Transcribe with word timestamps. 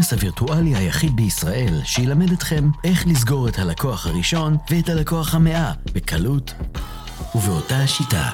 הכנס 0.00 0.12
הווירטואלי 0.12 0.76
היחיד 0.76 1.16
בישראל 1.16 1.80
שילמד 1.84 2.32
אתכם 2.32 2.70
איך 2.84 3.06
לסגור 3.06 3.48
את 3.48 3.58
הלקוח 3.58 4.06
הראשון 4.06 4.56
ואת 4.70 4.88
הלקוח 4.88 5.34
המאה 5.34 5.72
בקלות 5.94 6.54
ובאותה 7.34 7.76
השיטה. 7.82 8.30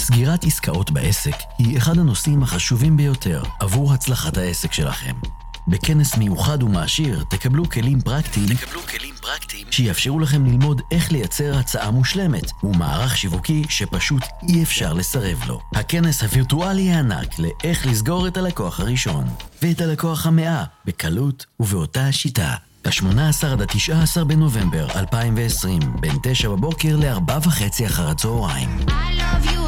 סגירת 0.00 0.44
עסקאות 0.44 0.90
בעסק 0.90 1.34
היא 1.58 1.78
אחד 1.78 1.98
הנושאים 1.98 2.42
החשובים 2.42 2.96
ביותר 2.96 3.42
עבור 3.60 3.92
הצלחת 3.92 4.36
העסק 4.36 4.72
שלכם. 4.72 5.14
בכנס 5.68 6.16
מיוחד 6.16 6.62
ומעשיר 6.62 7.24
תקבלו 7.28 7.70
כלים 7.70 8.00
פרקטיים, 8.00 8.54
תקבלו 8.54 8.80
כלים 8.82 9.14
פרקטיים 9.20 9.66
שיאפשרו 9.70 10.18
לכם 10.18 10.46
ללמוד 10.46 10.82
איך 10.90 11.12
לייצר 11.12 11.58
הצעה 11.58 11.90
מושלמת 11.90 12.50
ומערך 12.62 13.16
שיווקי 13.16 13.62
שפשוט 13.68 14.22
אי 14.48 14.62
אפשר 14.62 14.92
לסרב 14.92 15.40
לו. 15.46 15.60
הכנס 15.74 16.22
הווירטואלי 16.22 16.90
הענק 16.90 17.38
לאיך 17.38 17.86
לסגור 17.86 18.26
את 18.26 18.36
הלקוח 18.36 18.80
הראשון 18.80 19.24
ואת 19.62 19.80
הלקוח 19.80 20.26
המאה 20.26 20.64
בקלות 20.84 21.46
ובאותה 21.60 22.06
השיטה. 22.06 22.54
ה-18 22.84 23.46
עד 23.46 23.62
ה-19 23.62 24.24
בנובמבר 24.24 24.86
2020, 24.96 25.80
בין 26.00 26.16
9 26.22 26.48
בבוקר 26.48 26.96
ל-4 26.96 27.32
וחצי 27.46 27.86
אחר 27.86 28.08
הצהריים. 28.08 28.78
I 28.88 28.90
love 28.90 29.46
you 29.46 29.61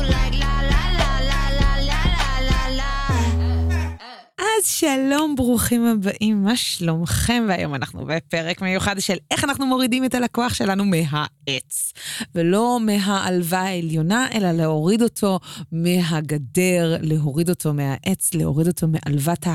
אז 4.65 4.71
שלום, 4.71 5.35
ברוכים 5.37 5.87
הבאים, 5.87 6.45
מה 6.45 6.57
שלומכם? 6.57 7.45
והיום 7.49 7.75
אנחנו 7.75 8.07
בפרק 8.07 8.63
מיוחד 8.63 8.97
של 8.99 9.17
איך 9.31 9.45
אנחנו 9.45 9.67
מורידים 9.67 10.05
את 10.05 10.15
הלקוח 10.15 10.55
שלנו 10.55 10.85
מהעץ. 10.85 11.93
ולא 12.35 12.79
מהעלווה 12.83 13.61
העליונה, 13.61 14.29
אלא 14.35 14.53
להוריד 14.53 15.03
אותו 15.03 15.41
מהגדר, 15.73 16.97
להוריד 17.01 17.51
אותו 17.51 17.75
מהעץ, 17.75 18.35
להוריד 18.35 18.67
אותו 18.67 18.87
מעלוות 18.89 19.47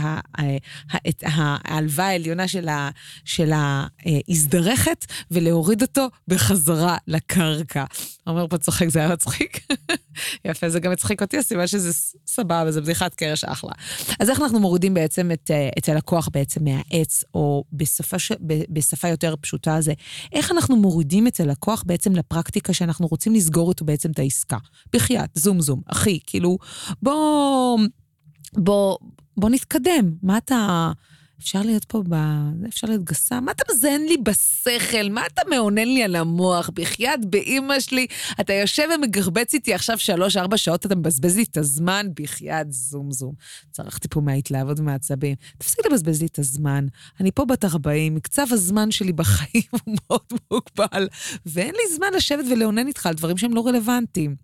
העלווה 1.24 2.08
העליונה 2.08 2.46
של 3.26 3.52
ההזדרכת, 3.52 5.06
ולהוריד 5.32 5.82
אותו 5.82 6.08
בחזרה 6.28 6.98
לקרקע. 7.08 7.84
עומר 8.28 8.48
פה 8.48 8.58
צוחק, 8.58 8.90
זה 8.90 9.00
היה 9.00 9.10
מצחיק. 9.10 9.60
יפה, 10.46 10.70
זה 10.70 10.80
גם 10.80 10.92
הצחיק 10.92 11.22
אותי, 11.22 11.38
הסיבה 11.38 11.68
שזה 11.68 11.94
סבבה, 12.28 12.72
זה 12.72 12.82
בדיחת 12.82 13.16
קרש 13.16 13.44
אחלה. 13.44 13.72
אז 14.20 14.30
איך 14.30 14.42
אנחנו 14.42 14.60
מורידים 14.60 14.94
בעצם 15.00 15.32
את, 15.32 15.52
אה, 15.52 15.70
את 15.78 15.90
הלקוח 15.90 16.30
בעצם 16.34 16.64
מהעץ, 16.64 17.24
או 17.34 17.64
בשפה, 17.74 18.20
ש, 18.20 18.32
בשפה 18.70 19.08
יותר 19.08 19.36
פשוטה 19.42 19.82
זה, 19.82 19.94
איך 20.32 20.52
אנחנו 20.52 20.76
מורידים 20.76 21.28
את 21.28 21.40
הלקוח 21.40 21.84
בעצם 21.86 22.16
לפרקטיקה 22.16 22.74
שאנחנו 22.74 23.08
רוצים 23.08 23.34
לסגור 23.34 23.70
איתו 23.70 23.86
בעצם 23.86 24.12
את 24.12 24.20
העסקה. 24.20 24.58
בחייאת, 24.94 25.30
זום 25.36 25.62
זום, 25.62 25.82
אחי, 25.86 26.20
כאילו, 26.26 26.58
בוא, 27.02 27.80
בוא, 28.54 28.98
בוא 29.38 29.50
נתקדם. 29.50 30.14
מה 30.24 30.38
אתה... 30.38 30.92
אפשר 31.42 31.62
להיות 31.62 31.86
פה 31.86 32.04
ב... 32.10 32.16
אפשר 32.68 32.88
להיות 32.88 33.04
גסה? 33.04 33.40
מה 33.40 33.52
אתה 33.52 33.64
מזיין 33.72 34.06
לי 34.06 34.18
בשכל? 34.18 35.10
מה 35.10 35.22
אתה 35.34 35.42
מאונן 35.50 35.88
לי 35.88 36.04
על 36.04 36.16
המוח? 36.16 36.70
בחייאת 36.74 37.26
באימא 37.26 37.80
שלי, 37.80 38.08
אתה 38.42 38.54
יושב 38.54 38.84
ומגרבץ 38.96 39.54
איתי 39.54 39.74
עכשיו 39.74 39.98
שלוש-ארבע 39.98 40.58
שעות, 40.58 40.86
אתה 40.86 40.96
מבזבז 40.96 41.36
לי 41.36 41.44
את 41.44 41.58
הזמן, 41.58 42.08
בחייאת 42.20 42.72
זום 42.72 43.12
זום. 43.12 43.34
צרחתי 43.72 44.08
פה 44.08 44.22
מההתלהבות 44.22 44.80
ומהעצבים. 44.80 45.36
תפסיק 45.58 45.86
לבזבז 45.86 46.22
לי 46.22 46.28
את 46.28 46.40
הזמן. 46.40 46.88
אני 47.20 47.32
פה 47.32 47.46
בת 47.46 47.66
40, 47.66 48.20
קצב 48.20 48.46
הזמן 48.52 48.92
שלי 48.92 49.14
בחיים 49.14 49.64
הוא 49.86 49.96
מאוד 50.10 50.42
מוגבל, 50.52 51.08
ואין 51.46 51.76
לי 51.76 51.96
זמן 51.96 52.08
לשבת 52.16 52.46
ולאונן 52.52 52.88
איתך 52.88 53.06
על 53.06 53.14
דברים 53.14 53.38
שהם 53.38 53.54
לא 53.54 53.68
רלוונטיים. 53.68 54.36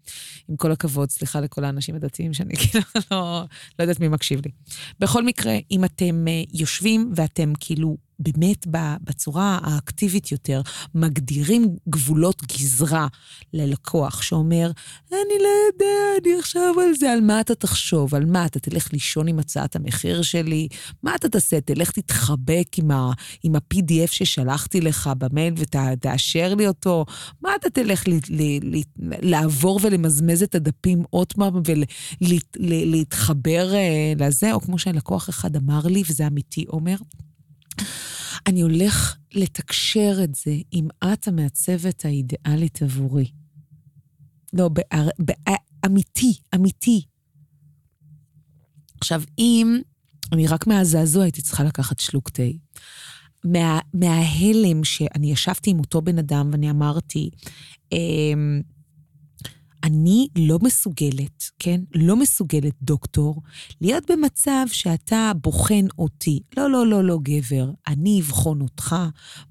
עם 0.49 0.55
כל 0.55 0.71
הכבוד, 0.71 1.09
סליחה 1.09 1.39
לכל 1.39 1.63
האנשים 1.63 1.95
הדתיים 1.95 2.33
שאני 2.33 2.55
כאילו 2.59 2.83
לא, 3.11 3.43
לא 3.79 3.83
יודעת 3.83 3.99
מי 3.99 4.07
מקשיב 4.07 4.41
לי. 4.45 4.51
בכל 4.99 5.23
מקרה, 5.23 5.53
אם 5.71 5.85
אתם 5.85 6.25
אה, 6.27 6.43
יושבים 6.85 7.11
ואתם 7.15 7.53
כאילו 7.59 7.97
באמת 8.19 8.67
בצורה 9.03 9.59
האקטיבית 9.63 10.31
יותר, 10.31 10.61
מגדירים 10.95 11.75
גבולות 11.89 12.41
גזרה 12.57 13.07
ללקוח 13.53 14.21
שאומר, 14.21 14.71
אני 15.11 15.37
לא 15.41 15.49
יודע, 15.73 15.95
אני 16.21 16.39
אחשוב 16.39 16.79
על 16.79 16.93
זה, 16.99 17.11
על 17.11 17.21
מה 17.21 17.41
אתה 17.41 17.55
תחשוב, 17.55 18.15
על 18.15 18.25
מה 18.25 18.45
אתה 18.45 18.59
תלך 18.59 18.93
לישון 18.93 19.27
עם 19.27 19.39
הצעת 19.39 19.75
המחיר 19.75 20.21
שלי, 20.21 20.67
מה 21.03 21.15
אתה 21.15 21.29
תעשה, 21.29 21.61
תלך 21.61 21.91
תתחבק 21.91 22.67
עם, 22.77 22.91
עם 23.43 23.55
ה-PDF 23.55 24.11
ששלחתי 24.11 24.81
לך 24.81 25.09
במייל 25.17 25.53
ותאשר 25.57 26.55
לי 26.55 26.67
אותו, 26.67 27.05
מה 27.41 27.49
אתה 27.55 27.69
תלך 27.69 28.07
ל, 28.07 28.11
ל, 28.29 28.41
ל, 28.77 28.81
לעבור 29.21 29.79
ולמזמז 29.83 30.43
את 30.43 30.55
הדפים 30.55 31.03
עוד 31.09 31.33
פעם 31.33 31.61
ולהתחבר 32.59 33.73
אה, 33.73 34.13
לזה, 34.19 34.53
או 34.53 34.61
כמו 34.61 34.79
שלקוח 34.79 35.29
אחד 35.29 35.55
אמר 35.55 35.81
לי, 35.87 36.03
וזה 36.09 36.27
אמיתי, 36.27 36.65
עומר, 36.67 36.95
אני 38.47 38.61
הולך 38.61 39.17
לתקשר 39.33 40.17
את 40.23 40.35
זה 40.35 40.55
עם 40.71 40.87
את 41.03 41.27
המעצבת 41.27 42.05
האידיאלית 42.05 42.81
עבורי. 42.81 43.31
לא, 44.53 44.69
באר, 44.69 45.07
בא, 45.19 45.33
אמיתי, 45.85 46.33
אמיתי. 46.55 47.01
עכשיו, 49.01 49.23
אם 49.39 49.79
אני 50.31 50.47
רק 50.47 50.67
מהזעזוע 50.67 51.23
הייתי 51.23 51.41
צריכה 51.41 51.63
לקחת 51.63 51.99
שלוק 51.99 52.29
תה, 52.29 52.43
מה, 53.43 53.79
מההלם 53.93 54.83
שאני 54.83 55.31
ישבתי 55.31 55.69
עם 55.69 55.79
אותו 55.79 56.01
בן 56.01 56.17
אדם 56.17 56.49
ואני 56.51 56.69
אמרתי, 56.69 57.29
אמ, 57.91 58.61
אני 59.85 60.27
לא 60.37 60.59
מסוגלת, 60.61 61.43
כן? 61.59 61.81
לא 61.95 62.15
מסוגלת, 62.15 62.73
דוקטור, 62.81 63.41
להיות 63.81 64.11
במצב 64.11 64.65
שאתה 64.71 65.31
בוחן 65.41 65.85
אותי. 65.99 66.39
לא, 66.57 66.71
לא, 66.71 66.87
לא, 66.87 67.03
לא, 67.03 67.19
גבר. 67.23 67.69
אני 67.87 68.21
אבחון 68.21 68.61
אותך, 68.61 68.95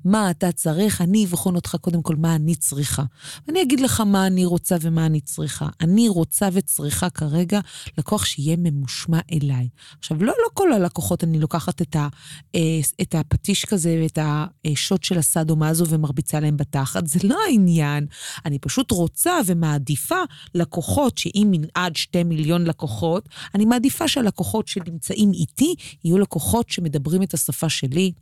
מה 0.04 0.30
אתה 0.30 0.52
צריך, 0.52 1.00
אני 1.00 1.24
אבחון 1.24 1.54
אותך 1.54 1.76
קודם 1.80 2.02
כל 2.02 2.16
מה 2.16 2.34
אני 2.34 2.54
צריכה. 2.54 3.02
ואני 3.46 3.62
אגיד 3.62 3.80
לך 3.80 4.00
מה 4.00 4.26
אני 4.26 4.44
רוצה 4.44 4.76
ומה 4.80 5.06
אני 5.06 5.20
צריכה. 5.20 5.68
אני 5.80 6.08
רוצה 6.08 6.48
וצריכה 6.52 7.10
כרגע 7.10 7.60
לקוח 7.98 8.24
שיהיה 8.24 8.56
ממושמע 8.58 9.20
אליי. 9.32 9.68
עכשיו, 9.98 10.24
לא, 10.24 10.32
לא 10.42 10.48
כל 10.54 10.72
הלקוחות, 10.72 11.24
אני 11.24 11.38
לוקחת 11.38 11.82
את, 11.82 11.96
ה, 11.96 12.08
אה, 12.54 12.80
את 13.02 13.14
הפטיש 13.14 13.64
כזה 13.64 13.98
ואת 14.02 14.18
השוט 14.64 15.04
של 15.04 15.18
הסאדו-מאזו 15.18 15.84
ומרביצה 15.88 16.40
להם 16.40 16.56
בתחת, 16.56 17.06
זה 17.06 17.18
לא 17.24 17.36
העניין. 17.48 18.06
אני 18.44 18.58
פשוט 18.58 18.90
רוצה 18.90 19.38
ומעדיפה 19.46 20.23
לקוחות, 20.54 21.18
שאם 21.18 21.52
עד 21.74 21.96
שתי 21.96 22.24
מיליון 22.24 22.64
לקוחות, 22.64 23.28
אני 23.54 23.64
מעדיפה 23.64 24.08
שהלקוחות 24.08 24.68
שנמצאים 24.68 25.32
איתי 25.32 25.74
יהיו 26.04 26.18
לקוחות 26.18 26.70
שמדברים 26.70 27.22
את 27.22 27.34
השפה 27.34 27.68
שלי. 27.68 28.12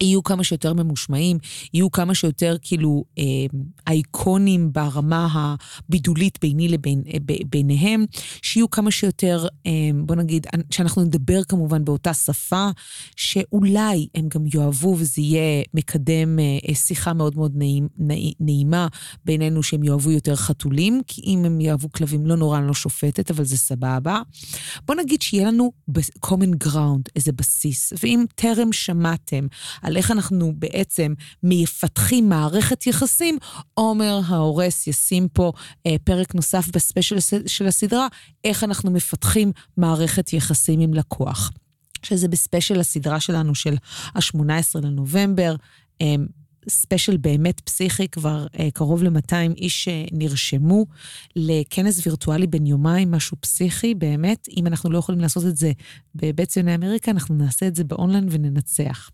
יהיו 0.00 0.22
כמה 0.22 0.44
שיותר 0.44 0.72
ממושמעים, 0.72 1.38
יהיו 1.74 1.90
כמה 1.90 2.14
שיותר 2.14 2.56
כאילו 2.62 3.04
אה, 3.18 3.24
אייקונים 3.86 4.72
ברמה 4.72 5.54
הבידולית 5.88 6.38
ביני 6.42 6.68
לבין 6.68 7.02
אה, 7.12 7.18
ב, 7.26 7.32
ביניהם, 7.50 8.04
שיהיו 8.42 8.70
כמה 8.70 8.90
שיותר, 8.90 9.46
אה, 9.66 9.72
בוא 9.94 10.16
נגיד, 10.16 10.46
שאנחנו 10.70 11.02
נדבר 11.02 11.44
כמובן 11.44 11.84
באותה 11.84 12.14
שפה, 12.14 12.68
שאולי 13.16 14.08
הם 14.14 14.28
גם 14.28 14.44
יאהבו 14.54 14.96
וזה 14.98 15.22
יהיה 15.22 15.62
מקדם 15.74 16.38
אה, 16.38 16.74
שיחה 16.74 17.12
מאוד 17.12 17.36
מאוד 17.36 17.52
נעים, 17.54 17.88
נעי, 17.98 18.32
נעימה 18.40 18.88
בינינו, 19.24 19.62
שהם 19.62 19.84
יאהבו 19.84 20.10
יותר 20.10 20.36
חתולים, 20.36 21.00
כי 21.06 21.22
אם 21.24 21.44
הם 21.44 21.60
יאהבו 21.60 21.92
כלבים, 21.92 22.26
לא 22.26 22.36
נורא, 22.36 22.58
אני 22.58 22.66
לא 22.66 22.74
שופטת, 22.74 23.30
אבל 23.30 23.44
זה 23.44 23.56
סבבה. 23.56 24.22
בוא 24.86 24.94
נגיד 24.94 25.22
שיהיה 25.22 25.48
לנו 25.48 25.72
common 26.26 26.66
ground, 26.66 27.10
איזה 27.16 27.32
בסיס, 27.32 27.92
ואם 28.02 28.24
טרם 28.34 28.72
שמעתם, 28.72 29.46
על 29.86 29.96
איך 29.96 30.10
אנחנו 30.10 30.52
בעצם 30.56 31.14
מפתחים 31.42 32.28
מערכת 32.28 32.86
יחסים, 32.86 33.38
עומר 33.74 34.20
ההורס 34.26 34.86
ישים 34.86 35.28
פה 35.28 35.52
אה, 35.86 35.96
פרק 36.04 36.34
נוסף 36.34 36.68
ב 36.68 36.74
special 36.74 37.16
של 37.46 37.66
הסדרה, 37.66 38.08
איך 38.44 38.64
אנחנו 38.64 38.90
מפתחים 38.90 39.52
מערכת 39.76 40.32
יחסים 40.32 40.80
עם 40.80 40.94
לקוח. 40.94 41.52
שזה 42.02 42.28
ב 42.28 42.34
special 42.34 42.80
הסדרה 42.80 43.20
שלנו 43.20 43.54
של 43.54 43.76
ה-18 44.14 44.80
לנובמבר. 44.82 45.56
אה, 46.00 46.14
special 46.68 47.16
באמת 47.16 47.60
פסיכי, 47.60 48.08
כבר 48.08 48.46
אה, 48.58 48.70
קרוב 48.70 49.02
ל-200 49.02 49.56
איש 49.56 49.88
אה, 49.88 50.04
נרשמו 50.12 50.86
לכנס 51.36 52.06
וירטואלי 52.06 52.46
בן 52.46 52.66
יומיים, 52.66 53.10
משהו 53.10 53.36
פסיכי, 53.40 53.94
באמת. 53.94 54.48
אם 54.56 54.66
אנחנו 54.66 54.90
לא 54.90 54.98
יכולים 54.98 55.20
לעשות 55.20 55.44
את 55.46 55.56
זה 55.56 55.72
בבית 56.14 56.48
ציוני 56.48 56.74
אמריקה, 56.74 57.10
אנחנו 57.10 57.34
נעשה 57.34 57.66
את 57.66 57.76
זה 57.76 57.84
באונליין 57.84 58.28
וננצח. 58.30 59.10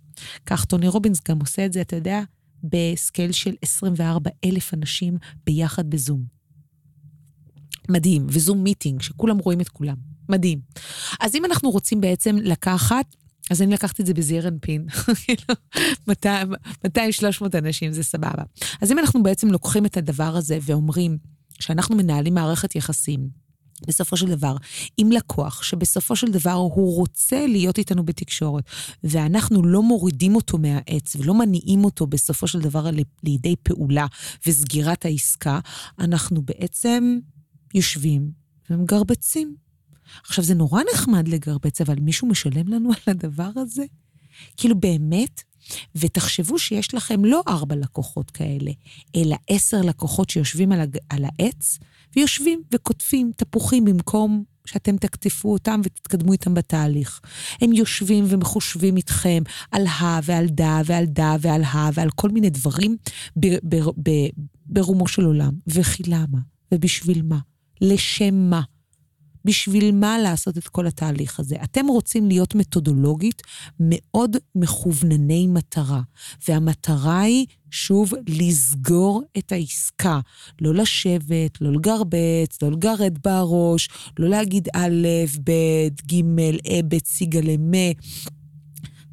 כך 0.46 0.64
טוני 0.64 0.88
רובינס 0.88 1.20
גם 1.28 1.40
עושה 1.40 1.66
את 1.66 1.72
זה, 1.72 1.80
אתה 1.80 1.96
יודע, 1.96 2.22
בסקייל 2.64 3.32
של 3.32 3.54
24 3.62 4.30
אלף 4.44 4.74
אנשים 4.74 5.16
ביחד 5.46 5.90
בזום. 5.90 6.24
מדהים, 7.88 8.26
וזום 8.28 8.62
מיטינג, 8.62 9.02
שכולם 9.02 9.38
רואים 9.38 9.60
את 9.60 9.68
כולם. 9.68 9.96
מדהים. 10.28 10.60
אז 11.20 11.34
אם 11.34 11.44
אנחנו 11.44 11.70
רוצים 11.70 12.00
בעצם 12.00 12.36
לקחת, 12.36 13.16
אז 13.50 13.62
אני 13.62 13.72
לקחתי 13.72 14.02
את 14.02 14.06
זה 14.06 14.14
בזעיר 14.14 14.48
אנפין, 14.48 14.86
200-300 16.08 16.12
אנשים, 17.58 17.92
זה 17.92 18.02
סבבה. 18.02 18.42
אז 18.80 18.92
אם 18.92 18.98
אנחנו 18.98 19.22
בעצם 19.22 19.50
לוקחים 19.50 19.86
את 19.86 19.96
הדבר 19.96 20.36
הזה 20.36 20.58
ואומרים 20.62 21.18
שאנחנו 21.60 21.96
מנהלים 21.96 22.34
מערכת 22.34 22.76
יחסים, 22.76 23.42
בסופו 23.86 24.16
של 24.16 24.26
דבר, 24.26 24.56
עם 24.96 25.12
לקוח 25.12 25.62
שבסופו 25.62 26.16
של 26.16 26.30
דבר 26.30 26.52
הוא 26.52 26.96
רוצה 26.96 27.46
להיות 27.46 27.78
איתנו 27.78 28.04
בתקשורת, 28.04 28.64
ואנחנו 29.04 29.62
לא 29.62 29.82
מורידים 29.82 30.36
אותו 30.36 30.58
מהעץ 30.58 31.16
ולא 31.16 31.34
מניעים 31.34 31.84
אותו 31.84 32.06
בסופו 32.06 32.46
של 32.48 32.60
דבר 32.60 32.90
לידי 33.24 33.56
פעולה 33.62 34.06
וסגירת 34.46 35.04
העסקה, 35.04 35.60
אנחנו 35.98 36.42
בעצם 36.42 37.18
יושבים 37.74 38.30
ומגרבצים. 38.70 39.61
עכשיו, 40.26 40.44
זה 40.44 40.54
נורא 40.54 40.82
נחמד 40.94 41.28
לגרבץ, 41.28 41.80
אבל 41.80 41.94
מישהו 42.00 42.28
משלם 42.28 42.68
לנו 42.68 42.90
על 42.90 43.14
הדבר 43.14 43.50
הזה? 43.56 43.84
כאילו, 44.56 44.80
באמת? 44.80 45.42
ותחשבו 45.94 46.58
שיש 46.58 46.94
לכם 46.94 47.24
לא 47.24 47.42
ארבע 47.48 47.76
לקוחות 47.76 48.30
כאלה, 48.30 48.70
אלא 49.16 49.36
עשר 49.50 49.80
לקוחות 49.80 50.30
שיושבים 50.30 50.72
על, 50.72 50.80
הג... 50.80 50.96
על 51.08 51.24
העץ, 51.24 51.78
ויושבים 52.16 52.62
וכותבים 52.72 53.32
תפוחים 53.36 53.84
במקום 53.84 54.44
שאתם 54.66 54.96
תקטפו 54.96 55.52
אותם 55.52 55.80
ותתקדמו 55.84 56.32
איתם 56.32 56.54
בתהליך. 56.54 57.20
הם 57.60 57.72
יושבים 57.72 58.24
ומחושבים 58.28 58.96
איתכם 58.96 59.42
על 59.70 59.86
ה 59.86 60.20
ועל 60.24 60.46
דה 60.46 60.80
ועל 60.86 61.04
דה 61.04 61.36
ועל 61.40 61.64
ה 61.64 61.90
ועל 61.94 62.10
כל 62.10 62.28
מיני 62.28 62.50
דברים 62.50 62.96
ב- 63.36 63.56
ב- 63.68 64.08
ב- 64.08 64.28
ברומו 64.66 65.08
של 65.08 65.24
עולם. 65.24 65.52
וכי 65.66 66.02
למה? 66.06 66.38
ובשביל 66.72 67.22
מה? 67.22 67.38
לשם 67.80 68.34
מה? 68.34 68.62
בשביל 69.44 69.94
מה 69.94 70.18
לעשות 70.18 70.58
את 70.58 70.68
כל 70.68 70.86
התהליך 70.86 71.40
הזה? 71.40 71.56
אתם 71.64 71.86
רוצים 71.86 72.28
להיות 72.28 72.54
מתודולוגית 72.54 73.42
מאוד 73.80 74.36
מכוונני 74.54 75.46
מטרה, 75.46 76.00
והמטרה 76.48 77.20
היא, 77.20 77.46
שוב, 77.70 78.12
לסגור 78.28 79.22
את 79.38 79.52
העסקה. 79.52 80.20
לא 80.60 80.74
לשבת, 80.74 81.60
לא 81.60 81.72
לגרבץ, 81.72 82.62
לא 82.62 82.70
לגרד 82.70 83.18
בראש, 83.24 83.88
לא 84.18 84.28
להגיד 84.28 84.68
א', 84.74 85.08
ב', 85.44 85.88
ג', 86.12 86.22
אה, 86.70 86.80
ב', 86.88 86.98
סיגלה, 87.04 87.56
מה. 87.58 87.92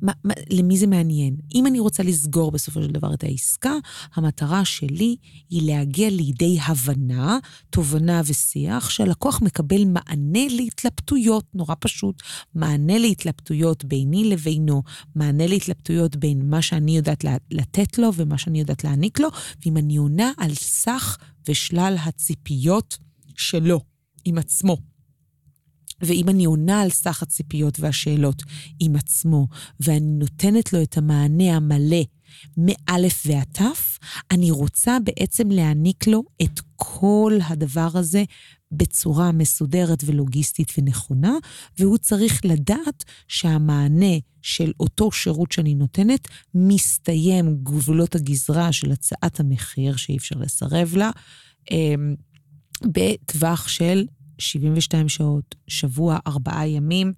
מה, 0.02 0.12
מה, 0.24 0.34
למי 0.50 0.78
זה 0.78 0.88
מעניין? 0.88 1.36
אם 1.56 1.68
אני 1.68 1.80
רוצה 1.80 2.04
לסגור 2.04 2.52
בסופו 2.52 2.82
של 2.82 2.92
דבר 2.92 3.14
את 3.14 3.24
העסקה, 3.24 3.74
המטרה 4.14 4.66
שלי 4.66 5.16
היא 5.50 5.62
להגיע 5.72 6.10
לידי 6.10 6.58
הבנה, 6.66 7.38
תובנה 7.70 8.22
ושיח, 8.26 8.90
שהלקוח 8.90 9.42
מקבל 9.42 9.86
מענה 9.86 10.48
להתלבטויות, 10.50 11.46
נורא 11.54 11.76
פשוט. 11.80 12.24
מענה 12.56 12.98
להתלבטויות 12.98 13.86
ביני 13.86 14.30
לבינו, 14.30 14.84
מענה 15.16 15.48
להתלבטויות 15.48 16.16
בין 16.16 16.50
מה 16.50 16.62
שאני 16.62 16.98
יודעת 16.98 17.26
לתת 17.52 17.98
לו 17.98 18.10
ומה 18.16 18.38
שאני 18.38 18.60
יודעת 18.60 18.84
להעניק 18.84 19.20
לו, 19.20 19.30
ואם 19.66 19.78
אני 19.78 19.98
עונה 19.98 20.32
על 20.38 20.54
סך 20.56 21.18
ושלל 21.50 21.96
הציפיות 22.06 22.98
שלו, 23.38 23.82
עם 24.26 24.38
עצמו. 24.38 24.89
ואם 26.02 26.30
אני 26.30 26.46
עונה 26.46 26.82
על 26.82 26.90
סך 26.90 27.24
הציפיות 27.24 27.80
והשאלות 27.80 28.44
עם 28.80 28.96
עצמו, 28.96 29.48
ואני 29.80 30.00
נותנת 30.00 30.74
לו 30.74 30.82
את 30.82 30.98
המענה 30.98 31.56
המלא 31.56 32.04
מאלף 32.58 33.24
ועד 33.26 33.48
תף, 33.52 34.00
אני 34.32 34.52
רוצה 34.52 34.98
בעצם 35.04 35.52
להעניק 35.52 36.08
לו 36.08 36.24
את 36.42 36.60
כל 36.76 37.34
הדבר 37.48 37.90
הזה 37.94 38.24
בצורה 38.72 39.32
מסודרת 39.32 40.04
ולוגיסטית 40.06 40.72
ונכונה, 40.78 41.34
והוא 41.80 41.98
צריך 41.98 42.46
לדעת 42.46 43.04
שהמענה 43.28 44.16
של 44.42 44.72
אותו 44.80 45.12
שירות 45.12 45.52
שאני 45.52 45.76
נותנת 45.76 46.28
מסתיים 46.56 47.58
גבולות 47.64 48.16
הגזרה 48.16 48.72
של 48.72 48.92
הצעת 48.92 49.40
המחיר, 49.40 49.96
שאי 49.96 50.18
אפשר 50.18 50.36
לסרב 50.40 50.96
לה, 50.96 51.12
אמ, 51.72 52.16
בטווח 52.86 53.68
של 53.68 54.06
72 54.40 55.10
שעות, 55.10 55.56
שבוע, 55.68 56.18
ארבעה 56.28 56.68
ימים. 56.68 57.14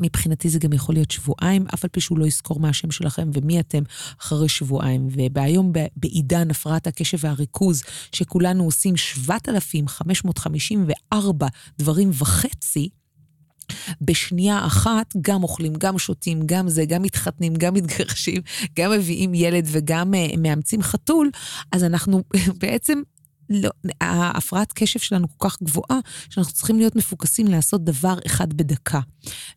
מבחינתי 0.00 0.48
זה 0.48 0.58
גם 0.58 0.72
יכול 0.72 0.94
להיות 0.94 1.10
שבועיים, 1.10 1.66
אף 1.74 1.84
על 1.84 1.90
פי 1.90 2.00
שהוא 2.00 2.18
לא 2.18 2.26
יזכור 2.26 2.60
מה 2.60 2.68
השם 2.68 2.90
שלכם 2.90 3.30
ומי 3.34 3.60
אתם 3.60 3.82
אחרי 4.20 4.48
שבועיים. 4.48 5.08
והיום 5.34 5.72
בעידן 5.96 6.50
הפרעת 6.50 6.86
הקשב 6.86 7.18
והריכוז, 7.20 7.82
שכולנו 8.12 8.64
עושים 8.64 8.96
7,554 8.96 11.46
דברים 11.78 12.10
וחצי, 12.12 12.88
בשנייה 14.00 14.66
אחת 14.66 15.14
גם 15.20 15.42
אוכלים, 15.42 15.72
גם 15.78 15.98
שותים, 15.98 16.40
גם 16.46 16.68
זה, 16.68 16.84
גם 16.84 17.02
מתחתנים, 17.02 17.54
גם 17.54 17.74
מתגרשים, 17.74 18.42
גם 18.78 18.90
מביאים 18.90 19.34
ילד 19.34 19.68
וגם 19.70 20.14
uh, 20.14 20.36
מאמצים 20.38 20.82
חתול, 20.82 21.30
אז 21.72 21.84
אנחנו 21.84 22.22
בעצם 22.62 23.02
לא, 23.50 23.70
ההפרעת 24.00 24.72
קשב 24.72 24.98
שלנו 24.98 25.26
כל 25.36 25.48
כך 25.48 25.62
גבוהה, 25.62 26.00
שאנחנו 26.30 26.52
צריכים 26.52 26.78
להיות 26.78 26.96
מפוקסים 26.96 27.46
לעשות 27.46 27.84
דבר 27.84 28.18
אחד 28.26 28.52
בדקה. 28.52 29.00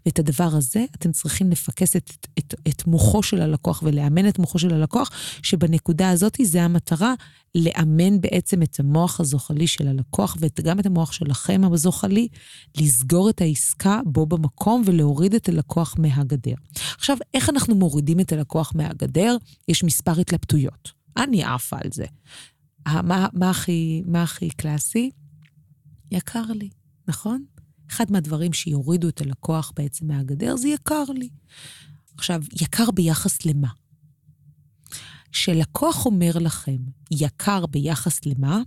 ואת 0.06 0.20
הדבר 0.20 0.50
הזה, 0.54 0.86
אתם 0.96 1.12
צריכים 1.12 1.52
לפקס 1.52 1.96
את, 1.96 2.28
את, 2.40 2.56
את 2.68 2.88
מוחו 2.88 3.24
של 3.24 3.42
הלקוח 3.42 3.84
ולאמן 3.86 4.28
את 4.28 4.40
מוחו 4.40 4.60
של 4.60 4.74
הלקוח, 4.74 5.12
שבנקודה 5.44 6.10
הזאת 6.10 6.38
זה 6.44 6.64
המטרה, 6.64 7.14
לאמן 7.56 8.22
בעצם 8.22 8.64
את 8.64 8.80
המוח 8.80 9.20
הזוחלי 9.20 9.68
של 9.68 9.88
הלקוח 9.88 10.38
וגם 10.40 10.80
את 10.80 10.86
המוח 10.86 11.12
שלכם 11.12 11.62
הזוחלי, 11.74 12.28
לסגור 12.78 13.30
את 13.30 13.42
העסקה 13.42 14.00
בו 14.06 14.26
במקום 14.26 14.84
ולהוריד 14.86 15.34
את 15.34 15.50
הלקוח 15.50 15.96
מהגדר. 16.00 16.56
עכשיו, 16.98 17.18
איך 17.34 17.50
אנחנו 17.50 17.76
מורידים 17.76 18.20
את 18.20 18.32
הלקוח 18.32 18.74
מהגדר? 18.76 19.38
יש 19.68 19.84
מספר 19.84 20.20
התלבטויות. 20.20 20.92
אני 21.18 21.44
עפה 21.44 21.78
על 21.84 21.90
זה. 21.94 22.06
מה, 22.88 23.28
מה, 23.34 23.50
הכי, 23.50 24.04
מה 24.06 24.24
הכי 24.24 24.50
קלאסי? 24.50 25.12
יקר 26.12 26.46
לי, 26.46 26.70
נכון? 27.08 27.46
אחד 27.90 28.12
מהדברים 28.12 28.54
שיורידו 28.54 29.10
את 29.10 29.22
הלקוח 29.22 29.72
בעצם 29.76 30.08
מהגדר 30.08 30.56
זה 30.56 30.68
יקר 30.68 31.04
לי. 31.16 31.30
עכשיו, 32.18 32.42
יקר 32.62 32.92
ביחס 32.92 33.46
למה? 33.46 33.68
כשלקוח 35.32 36.06
אומר 36.06 36.32
לכם, 36.40 36.78
יקר 37.12 37.66
ביחס 37.66 38.26
למה, 38.26 38.62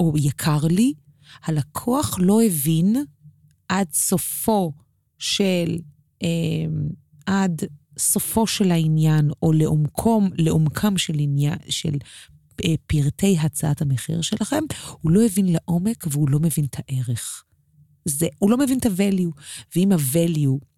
או 0.00 0.14
יקר 0.18 0.58
לי, 0.70 0.94
הלקוח 1.44 2.18
לא 2.18 2.42
הבין 2.42 2.96
עד 3.68 3.92
סופו 3.92 4.72
של, 5.18 5.78
אה, 6.22 6.28
עד 7.26 7.62
סופו 7.98 8.46
של 8.46 8.70
העניין, 8.70 9.30
או 9.42 9.52
לעומקום, 9.52 10.30
לעומקם 10.38 10.98
של 10.98 11.14
עניין, 11.18 11.58
של 11.68 11.98
פרטי 12.86 13.36
הצעת 13.38 13.82
המחיר 13.82 14.20
שלכם, 14.20 14.62
הוא 15.00 15.12
לא 15.12 15.24
הבין 15.24 15.46
לעומק 15.52 16.06
והוא 16.10 16.28
לא 16.30 16.38
מבין 16.38 16.64
את 16.64 16.76
הערך. 16.78 17.44
זה, 18.04 18.26
הוא 18.38 18.50
לא 18.50 18.58
מבין 18.58 18.78
את 18.78 18.86
ה-value, 18.86 19.40
ואם 19.76 19.92
ה-value 19.92 20.71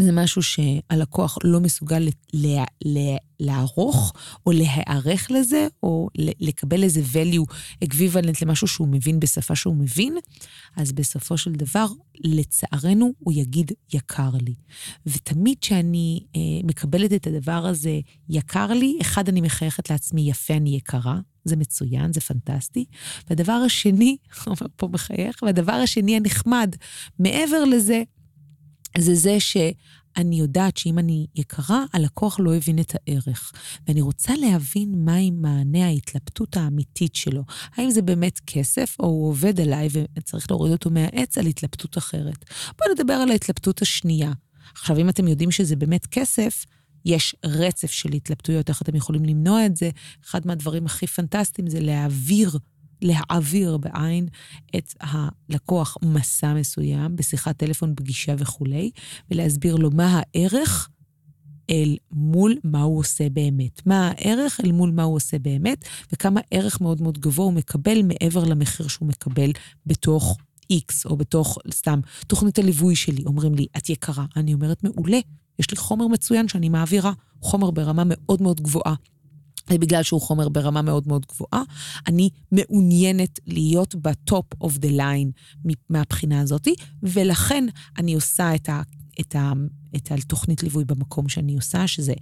זה 0.00 0.12
משהו 0.12 0.42
שהלקוח 0.42 1.38
לא 1.44 1.60
מסוגל 1.60 2.08
לה, 2.32 2.64
לה, 2.84 3.16
לערוך 3.40 4.12
או 4.46 4.52
להיערך 4.52 5.30
לזה, 5.30 5.68
או 5.82 6.08
לקבל 6.16 6.82
איזה 6.82 7.00
value 7.12 7.52
equivalent 7.84 8.38
למשהו 8.42 8.66
שהוא 8.66 8.88
מבין 8.88 9.20
בשפה 9.20 9.54
שהוא 9.56 9.76
מבין, 9.76 10.16
אז 10.76 10.92
בסופו 10.92 11.38
של 11.38 11.52
דבר, 11.52 11.86
לצערנו, 12.24 13.12
הוא 13.18 13.32
יגיד 13.36 13.72
יקר 13.94 14.30
לי. 14.40 14.54
ותמיד 15.06 15.58
כשאני 15.60 16.24
אה, 16.36 16.40
מקבלת 16.64 17.12
את 17.12 17.26
הדבר 17.26 17.66
הזה, 17.66 18.00
יקר 18.28 18.66
לי, 18.66 18.98
אחד, 19.00 19.28
אני 19.28 19.40
מחייכת 19.40 19.90
לעצמי, 19.90 20.30
יפה, 20.30 20.54
אני 20.54 20.76
יקרה. 20.76 21.18
זה 21.44 21.56
מצוין, 21.56 22.12
זה 22.12 22.20
פנטסטי. 22.20 22.84
והדבר 23.30 23.52
השני, 23.52 24.16
אומר 24.46 24.56
פה 24.76 24.88
מחייך, 24.88 25.42
והדבר 25.42 25.72
השני 25.72 26.16
הנחמד, 26.16 26.76
מעבר 27.18 27.64
לזה, 27.64 28.02
זה 29.00 29.14
זה 29.14 29.40
שאני 29.40 30.38
יודעת 30.38 30.76
שאם 30.76 30.98
אני 30.98 31.26
יקרה, 31.34 31.84
הלקוח 31.92 32.40
לא 32.40 32.54
הבין 32.54 32.78
את 32.78 32.94
הערך. 32.94 33.52
ואני 33.88 34.00
רוצה 34.00 34.36
להבין 34.36 35.04
מהי 35.04 35.30
מענה 35.30 35.86
ההתלבטות 35.86 36.56
האמיתית 36.56 37.14
שלו. 37.14 37.42
האם 37.76 37.90
זה 37.90 38.02
באמת 38.02 38.40
כסף, 38.46 38.96
או 39.00 39.06
הוא 39.06 39.28
עובד 39.28 39.60
עליי 39.60 39.88
וצריך 40.18 40.50
להוריד 40.50 40.72
אותו 40.72 40.90
מהעץ 40.90 41.38
על 41.38 41.46
התלבטות 41.46 41.98
אחרת. 41.98 42.44
בואו 42.78 42.94
נדבר 42.94 43.12
על 43.12 43.30
ההתלבטות 43.30 43.82
השנייה. 43.82 44.32
עכשיו, 44.74 44.98
אם 44.98 45.08
אתם 45.08 45.28
יודעים 45.28 45.50
שזה 45.50 45.76
באמת 45.76 46.06
כסף, 46.06 46.64
יש 47.04 47.36
רצף 47.44 47.90
של 47.90 48.12
התלבטויות, 48.12 48.68
איך 48.68 48.82
אתם 48.82 48.96
יכולים 48.96 49.24
למנוע 49.24 49.66
את 49.66 49.76
זה? 49.76 49.90
אחד 50.24 50.46
מהדברים 50.46 50.86
הכי 50.86 51.06
פנטסטיים 51.06 51.68
זה 51.68 51.80
להעביר 51.80 52.58
להעביר 53.02 53.76
בעין 53.76 54.28
את 54.76 54.94
הלקוח 55.00 55.96
מסע 56.02 56.54
מסוים, 56.54 57.16
בשיחת 57.16 57.56
טלפון, 57.56 57.94
פגישה 57.96 58.34
וכולי, 58.38 58.90
ולהסביר 59.30 59.76
לו 59.76 59.90
מה 59.90 60.22
הערך 60.34 60.88
אל 61.70 61.96
מול 62.12 62.54
מה 62.64 62.82
הוא 62.82 62.98
עושה 62.98 63.28
באמת. 63.28 63.86
מה 63.86 64.08
הערך 64.08 64.60
אל 64.64 64.72
מול 64.72 64.90
מה 64.90 65.02
הוא 65.02 65.16
עושה 65.16 65.38
באמת, 65.38 65.84
וכמה 66.12 66.40
ערך 66.50 66.80
מאוד 66.80 67.02
מאוד 67.02 67.18
גבוה 67.18 67.44
הוא 67.44 67.52
מקבל 67.52 68.02
מעבר 68.02 68.44
למחיר 68.44 68.88
שהוא 68.88 69.08
מקבל 69.08 69.52
בתוך 69.86 70.38
X, 70.72 70.94
או 71.04 71.16
בתוך, 71.16 71.58
סתם, 71.72 72.00
תוכנית 72.26 72.58
הליווי 72.58 72.96
שלי. 72.96 73.24
אומרים 73.26 73.54
לי, 73.54 73.66
את 73.76 73.88
יקרה. 73.88 74.24
אני 74.36 74.54
אומרת, 74.54 74.84
מעולה, 74.84 75.18
יש 75.58 75.70
לי 75.70 75.76
חומר 75.76 76.06
מצוין 76.06 76.48
שאני 76.48 76.68
מעבירה, 76.68 77.12
חומר 77.40 77.70
ברמה 77.70 78.02
מאוד 78.06 78.42
מאוד 78.42 78.60
גבוהה. 78.60 78.94
זה 79.70 79.78
בגלל 79.78 80.02
שהוא 80.02 80.20
חומר 80.20 80.48
ברמה 80.48 80.82
מאוד 80.82 81.08
מאוד 81.08 81.26
גבוהה. 81.26 81.62
אני 82.06 82.30
מעוניינת 82.52 83.40
להיות 83.46 83.94
ב 83.94 84.07
top 84.07 84.46
of 84.60 84.78
the 84.78 84.88
line 84.88 85.30
מהבחינה 85.90 86.40
הזאת, 86.40 86.68
ולכן 87.02 87.64
אני 87.98 88.14
עושה 88.14 88.54
את 88.54 88.68
ה... 88.68 88.82
את, 89.20 89.36
ה, 89.36 89.52
את 89.96 90.12
התוכנית 90.12 90.62
ליווי 90.62 90.84
במקום 90.84 91.28
שאני 91.28 91.54
עושה, 91.54 91.86
שזה 91.86 92.12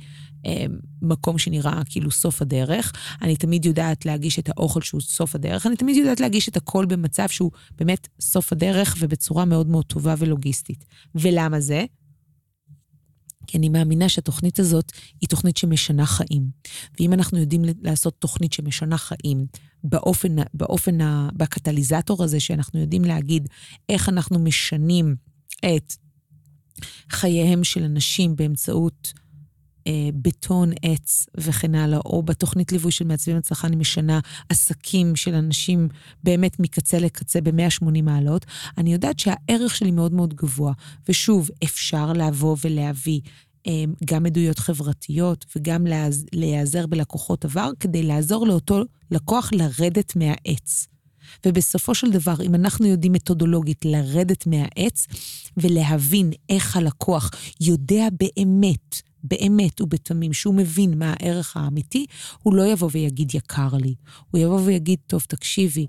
אה, 0.46 0.64
מקום 1.02 1.38
שנראה 1.38 1.82
כאילו 1.84 2.10
סוף 2.10 2.42
הדרך. 2.42 2.92
אני 3.22 3.36
תמיד 3.36 3.64
יודעת 3.64 4.06
להגיש 4.06 4.38
את 4.38 4.48
האוכל 4.48 4.80
שהוא 4.80 5.00
סוף 5.00 5.34
הדרך, 5.34 5.66
אני 5.66 5.76
תמיד 5.76 5.96
יודעת 5.96 6.20
להגיש 6.20 6.48
את 6.48 6.56
הכל 6.56 6.86
במצב 6.86 7.28
שהוא 7.28 7.50
באמת 7.78 8.08
סוף 8.20 8.52
הדרך 8.52 8.96
ובצורה 8.98 9.44
מאוד 9.44 9.68
מאוד 9.68 9.84
טובה 9.84 10.14
ולוגיסטית. 10.18 10.84
ולמה 11.14 11.60
זה? 11.60 11.84
כי 13.46 13.58
אני 13.58 13.68
מאמינה 13.68 14.08
שהתוכנית 14.08 14.58
הזאת 14.58 14.92
היא 15.20 15.28
תוכנית 15.28 15.56
שמשנה 15.56 16.06
חיים. 16.06 16.50
ואם 17.00 17.12
אנחנו 17.12 17.38
יודעים 17.38 17.62
לעשות 17.82 18.14
תוכנית 18.18 18.52
שמשנה 18.52 18.98
חיים 18.98 19.46
באופן, 19.84 20.36
באופן, 20.54 20.98
בקטליזטור 21.36 22.24
הזה, 22.24 22.40
שאנחנו 22.40 22.80
יודעים 22.80 23.04
להגיד 23.04 23.48
איך 23.88 24.08
אנחנו 24.08 24.38
משנים 24.38 25.16
את 25.60 25.94
חייהם 27.10 27.64
של 27.64 27.82
אנשים 27.82 28.36
באמצעות 28.36 29.12
בטון, 30.14 30.70
עץ 30.82 31.26
וכן 31.36 31.74
הלאה, 31.74 31.98
או 32.04 32.22
בתוכנית 32.22 32.72
ליווי 32.72 32.90
של 32.92 33.04
מעצבים 33.04 33.36
הצלחה 33.36 33.66
אני 33.66 33.76
משנה 33.76 34.20
עסקים 34.48 35.16
של 35.16 35.34
אנשים 35.34 35.88
באמת 36.24 36.60
מקצה 36.60 36.98
לקצה 36.98 37.40
ב-180 37.40 38.02
מעלות, 38.02 38.46
אני 38.78 38.92
יודעת 38.92 39.18
שהערך 39.18 39.76
שלי 39.76 39.90
מאוד 39.90 40.12
מאוד 40.12 40.34
גבוה. 40.34 40.72
ושוב, 41.08 41.50
אפשר 41.64 42.12
לבוא 42.12 42.56
ולהביא 42.64 43.20
אה, 43.66 43.84
גם 44.04 44.26
עדויות 44.26 44.58
חברתיות 44.58 45.46
וגם 45.56 45.86
להיעזר 46.32 46.86
בלקוחות 46.86 47.44
עבר 47.44 47.70
כדי 47.80 48.02
לעזור 48.02 48.46
לאותו 48.46 48.82
לקוח 49.10 49.50
לרדת 49.52 50.16
מהעץ. 50.16 50.86
ובסופו 51.46 51.94
של 51.94 52.10
דבר, 52.10 52.34
אם 52.42 52.54
אנחנו 52.54 52.86
יודעים 52.86 53.12
מתודולוגית 53.12 53.84
לרדת 53.84 54.46
מהעץ 54.46 55.06
ולהבין 55.56 56.30
איך 56.48 56.76
הלקוח 56.76 57.30
יודע 57.60 58.08
באמת, 58.20 59.02
באמת 59.28 59.80
ובתמים, 59.80 60.32
שהוא 60.32 60.54
מבין 60.54 60.98
מה 60.98 61.14
הערך 61.20 61.56
האמיתי, 61.56 62.06
הוא 62.42 62.54
לא 62.54 62.66
יבוא 62.66 62.88
ויגיד 62.92 63.34
יקר 63.34 63.68
לי. 63.74 63.94
הוא 64.30 64.40
יבוא 64.40 64.60
ויגיד, 64.60 64.98
טוב, 65.06 65.24
תקשיבי, 65.28 65.86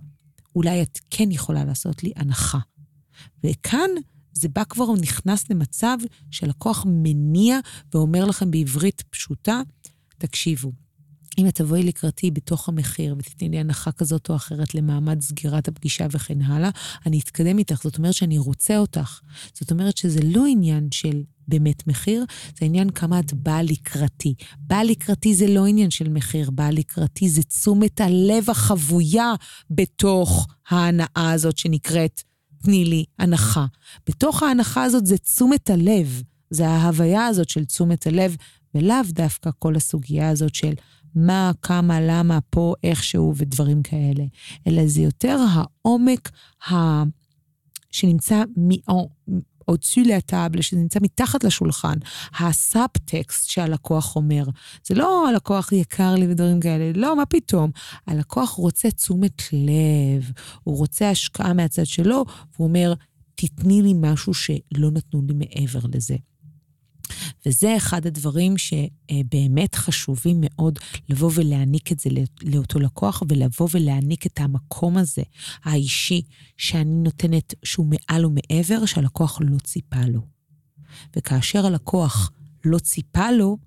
אולי 0.56 0.82
את 0.82 1.00
כן 1.10 1.32
יכולה 1.32 1.66
לעשות 1.66 2.04
לי 2.04 2.12
הנחה. 2.16 2.60
וכאן 3.44 3.90
זה 4.34 4.50
בא 4.50 4.64
כבר, 4.64 4.86
נכנס 5.02 5.50
למצב 5.50 5.98
שלקוח 6.32 6.86
מניע 6.88 7.60
ואומר 7.94 8.26
לכם 8.26 8.52
בעברית 8.52 9.04
פשוטה, 9.10 9.62
תקשיבו, 10.18 10.72
אם 11.38 11.48
את 11.48 11.56
תבואי 11.56 11.84
לקראתי 11.84 12.32
בתוך 12.32 12.70
המחיר 12.70 13.16
ותתני 13.18 13.50
לי 13.50 13.60
הנחה 13.60 13.92
כזאת 13.92 14.30
או 14.30 14.36
אחרת 14.36 14.76
למעמד 14.76 15.22
סגירת 15.22 15.68
הפגישה 15.68 16.08
וכן 16.12 16.42
הלאה, 16.42 16.70
אני 17.06 17.20
אתקדם 17.20 17.58
איתך. 17.58 17.82
זאת 17.84 17.98
אומרת 17.98 18.14
שאני 18.14 18.38
רוצה 18.38 18.78
אותך. 18.78 19.20
זאת 19.54 19.72
אומרת 19.72 19.98
שזה 19.98 20.20
לא 20.24 20.46
עניין 20.46 20.88
של 20.92 21.24
באמת 21.48 21.88
מחיר, 21.88 22.26
זה 22.60 22.66
עניין 22.66 22.90
כמה 22.90 23.20
את 23.20 23.34
באה 23.34 23.64
לקראתי. 23.64 24.34
באה 24.60 24.84
לקראתי 24.84 25.36
זה 25.36 25.48
לא 25.48 25.66
עניין 25.66 25.92
של 25.92 26.10
מחיר, 26.10 26.50
באה 26.50 26.72
לקראתי 26.72 27.30
זה 27.30 27.44
תשומת 27.44 28.02
הלב 28.02 28.50
החבויה 28.50 29.34
בתוך 29.70 30.48
ההנאה 30.70 31.32
הזאת 31.32 31.58
שנקראת 31.58 32.22
תני 32.64 32.86
לי 32.86 33.06
הנחה. 33.20 33.66
בתוך 34.08 34.44
ההנחה 34.44 34.84
הזאת 34.84 35.06
זה 35.06 35.18
תשומת 35.18 35.70
הלב, 35.70 36.24
זה 36.50 36.68
ההוויה 36.68 37.26
הזאת 37.26 37.50
של 37.50 37.66
תשומת 37.66 38.08
הלב, 38.08 38.36
ולאו 38.76 38.96
דווקא 39.10 39.50
כל 39.60 39.76
הסוגיה 39.76 40.30
הזאת 40.30 40.56
של 40.56 40.74
מה, 41.18 41.52
כמה, 41.62 42.02
למה, 42.02 42.40
פה, 42.50 42.74
איכשהו 42.84 43.34
ודברים 43.36 43.84
כאלה, 43.84 44.24
אלא 44.68 44.88
זה 44.88 45.02
יותר 45.02 45.40
העומק 45.54 46.32
ה... 46.72 47.04
שנמצא 47.92 48.44
au-dessus 49.72 50.06
la 50.06 50.62
שנמצא 50.62 51.00
מתחת 51.02 51.44
לשולחן, 51.44 51.98
הסאבטקסט 52.40 53.50
שהלקוח 53.50 54.16
אומר. 54.16 54.44
זה 54.88 54.96
לא 54.96 55.30
הלקוח 55.30 55.72
יקר 55.72 56.16
לי 56.16 56.28
ודברים 56.28 56.60
כאלה, 56.60 56.92
לא, 56.96 57.18
מה 57.18 57.26
פתאום. 57.26 57.72
הלקוח 58.08 58.50
רוצה 58.50 58.92
תשומת 58.92 59.42
לב, 59.54 60.32
הוא 60.64 60.78
רוצה 60.78 61.10
השקעה 61.10 61.54
מהצד 61.54 61.86
שלו, 61.86 62.26
והוא 62.56 62.68
אומר, 62.68 62.94
תתני 63.36 63.82
לי 63.82 63.94
משהו 63.96 64.34
שלא 64.34 64.92
נתנו 64.92 65.22
לי 65.28 65.34
מעבר 65.34 65.80
לזה. 65.94 66.16
וזה 67.46 67.78
אחד 67.78 68.06
הדברים 68.06 68.56
שבאמת 68.58 69.76
חשובים 69.76 70.38
מאוד 70.42 70.80
לבוא 71.10 71.32
ולהעניק 71.34 71.92
את 71.92 72.00
זה 72.00 72.10
לאותו 72.44 72.80
לקוח, 72.80 73.24
ולבוא 73.30 73.68
ולהעניק 73.72 74.26
את 74.26 74.40
המקום 74.40 74.98
הזה, 74.98 75.24
האישי, 75.64 76.22
שאני 76.58 76.96
נותנת, 76.96 77.54
שהוא 77.64 77.86
מעל 77.86 78.26
ומעבר, 78.26 78.86
שהלקוח 78.86 79.40
לא 79.42 79.58
ציפה 79.58 80.06
לו. 80.08 80.22
וכאשר 81.16 81.66
הלקוח 81.66 82.32
לא 82.66 82.80
ציפה 82.80 83.32
לו, 83.32 83.58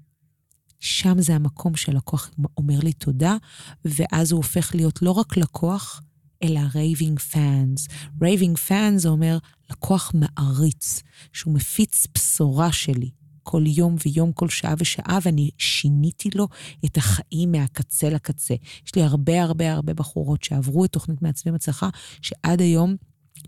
שם 0.80 1.20
זה 1.20 1.35
המקום 1.35 1.76
שהלקוח 1.76 2.30
אומר 2.56 2.78
לי 2.82 2.92
תודה, 2.92 3.37
ואז 3.85 4.32
הוא 4.32 4.38
הופך 4.38 4.75
להיות 4.75 5.02
לא 5.02 5.11
רק 5.11 5.37
לקוח, 5.37 6.02
אלא 6.42 6.61
raving 6.75 7.19
fans. 7.19 7.88
raving 8.23 8.57
fans 8.59 9.02
זה 9.02 9.09
אומר 9.09 9.38
לקוח 9.70 10.12
מעריץ, 10.14 11.02
שהוא 11.32 11.54
מפיץ 11.54 12.06
בשורה 12.14 12.73
שלי. 12.73 13.11
כל 13.50 13.64
יום 13.66 13.97
ויום, 14.07 14.33
כל 14.33 14.49
שעה 14.49 14.75
ושעה, 14.78 15.19
ואני 15.25 15.50
שיניתי 15.59 16.30
לו 16.35 16.49
את 16.85 16.97
החיים 16.97 17.52
מהקצה 17.52 18.11
לקצה. 18.11 18.54
יש 18.87 18.95
לי 18.95 19.02
הרבה 19.02 19.42
הרבה 19.42 19.73
הרבה 19.73 19.95
בחורות 19.95 20.45
שעברו 20.45 20.85
את 20.85 20.92
תוכנית 20.92 21.23
מעצבים 21.23 21.54
הצלחה, 21.54 21.88
שעד 22.23 22.61
היום 22.61 22.97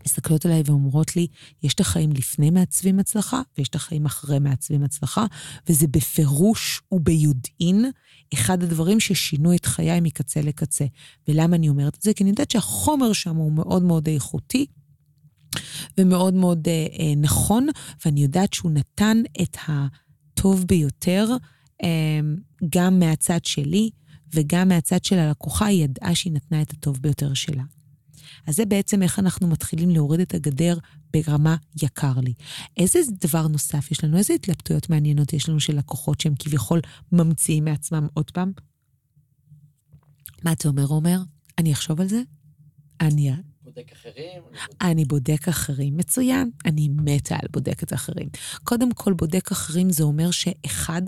מסתכלות 0.07 0.47
עליי 0.47 0.63
ואומרות 0.67 1.17
לי, 1.17 1.27
יש 1.63 1.75
את 1.75 1.81
החיים 1.81 2.13
לפני 2.13 2.51
מעצבים 2.51 2.99
הצלחה, 2.99 3.41
ויש 3.59 3.69
את 3.69 3.75
החיים 3.75 4.07
אחרי 4.07 4.39
מעצבים 4.39 4.83
הצלחה, 4.83 5.27
וזה 5.69 5.87
בפירוש 5.87 6.81
וביודעין 6.93 7.91
אחד 8.35 8.63
הדברים 8.63 9.01
ששינו 9.01 9.55
את 9.55 9.67
חיי 9.67 10.01
מקצה 10.01 10.41
לקצה. 10.41 10.85
ולמה 11.29 11.57
אני 11.57 11.69
אומרת 11.69 11.97
את 11.97 12.03
זה? 12.03 12.15
כי 12.15 12.25
אני 12.25 12.31
יודעת 12.31 12.51
שהחומר 12.51 13.13
שם 13.13 13.37
הוא 13.37 13.53
מאוד 13.53 13.83
מאוד 13.83 14.09
איכותי, 14.09 14.67
ומאוד 15.99 16.35
מאוד 16.35 16.69
אה, 16.69 16.87
אה, 16.99 17.15
נכון, 17.17 17.67
ואני 18.05 18.23
יודעת 18.23 18.53
שהוא 18.53 18.73
נתן 18.73 19.23
את 19.43 19.57
הטוב 19.69 20.65
ביותר, 20.65 21.29
אה, 21.83 22.21
גם 22.69 22.99
מהצד 22.99 23.45
שלי 23.45 23.91
וגם 24.35 24.69
מהצד 24.69 25.05
של 25.05 25.19
הלקוחה, 25.19 25.67
היא 25.67 25.85
ידעה 25.85 26.15
שהיא 26.15 26.33
נתנה 26.33 26.63
את 26.63 26.71
הטוב 26.71 26.99
ביותר 27.01 27.35
שלה. 27.35 27.63
אז 28.47 28.57
זה 28.57 28.67
בעצם 28.67 29.03
איך 29.03 29.19
אנחנו 29.19 29.49
מתחילים 29.49 29.91
להוריד 29.91 30.21
את 30.21 30.35
הגדר 30.35 30.79
ברמה 31.13 31.57
יקר 31.83 32.13
לי. 32.21 32.35
איזה 32.77 32.99
דבר 33.21 33.49
נוסף 33.49 33.91
יש 33.91 34.05
לנו? 34.05 34.19
איזה 34.19 34.35
התלבטויות 34.35 34.91
מעניינות 34.91 35.33
יש 35.33 35.49
לנו 35.49 35.61
של 35.61 35.79
לקוחות 35.79 36.21
שהם 36.21 36.35
כביכול 36.39 36.81
ממציאים 37.13 37.65
מעצמם 37.65 38.07
עוד 38.15 38.31
פעם? 38.31 38.53
מה 40.45 40.53
אתה 40.53 40.69
אומר, 40.69 40.87
עומר? 40.87 41.19
אני 41.59 41.73
אחשוב 41.73 42.01
על 42.01 42.09
זה? 42.09 42.23
אני 43.01 43.31
בודק 43.75 43.93
אחרים? 43.93 44.43
אני 44.81 45.05
בודק 45.05 45.49
אחרים, 45.49 45.97
מצוין. 45.97 46.51
אני 46.67 46.89
מתה 46.89 47.35
על 47.35 47.49
בודקת 47.51 47.93
אחרים. 47.93 48.29
קודם 48.65 48.93
כל, 48.93 49.13
בודק 49.13 49.53
אחרים 49.53 49.91
זה 49.91 50.05
אומר 50.05 50.31
שאחד, 50.31 51.03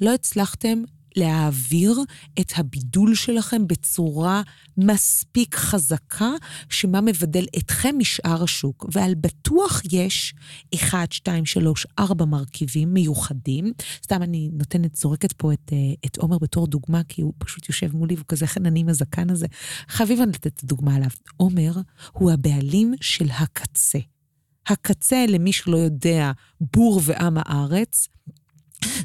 לא 0.00 0.14
הצלחתם 0.14 0.82
להעביר 1.16 2.00
את 2.40 2.52
הבידול 2.56 3.14
שלכם 3.14 3.66
בצורה 3.66 4.42
מספיק 4.76 5.54
חזקה, 5.54 6.30
שמה 6.68 7.00
מבדל 7.00 7.46
אתכם 7.58 7.94
משאר 7.98 8.42
השוק. 8.42 8.86
ועל 8.92 9.14
בטוח 9.14 9.82
יש 9.92 10.34
1, 10.74 11.12
2, 11.12 11.46
3, 11.46 11.86
4 11.98 12.24
מרכיבים 12.24 12.94
מיוחדים. 12.94 13.72
סתם 14.04 14.22
אני 14.22 14.50
נותנת, 14.52 14.96
זורקת 14.96 15.32
פה 15.32 15.52
את, 15.52 15.72
אה, 15.72 15.78
את 16.06 16.16
עומר 16.16 16.38
בתור 16.38 16.66
דוגמה, 16.66 17.02
כי 17.08 17.22
הוא 17.22 17.32
פשוט 17.38 17.68
יושב 17.68 17.96
מולי 17.96 18.14
והוא 18.14 18.26
כזה 18.28 18.46
חנני 18.46 18.80
עם 18.80 18.88
הזקן 18.88 19.30
הזה. 19.30 19.46
חייבים 19.88 20.28
לתת 20.28 20.46
את 20.46 20.60
הדוגמה 20.64 20.94
עליו. 20.94 21.10
עומר 21.36 21.72
הוא 22.12 22.30
הבעלים 22.30 22.94
של 23.00 23.30
הקצה. 23.30 23.98
הקצה, 24.66 25.24
למי 25.28 25.52
שלא 25.52 25.76
יודע, 25.76 26.32
בור 26.60 27.00
ועם 27.04 27.38
הארץ, 27.38 28.08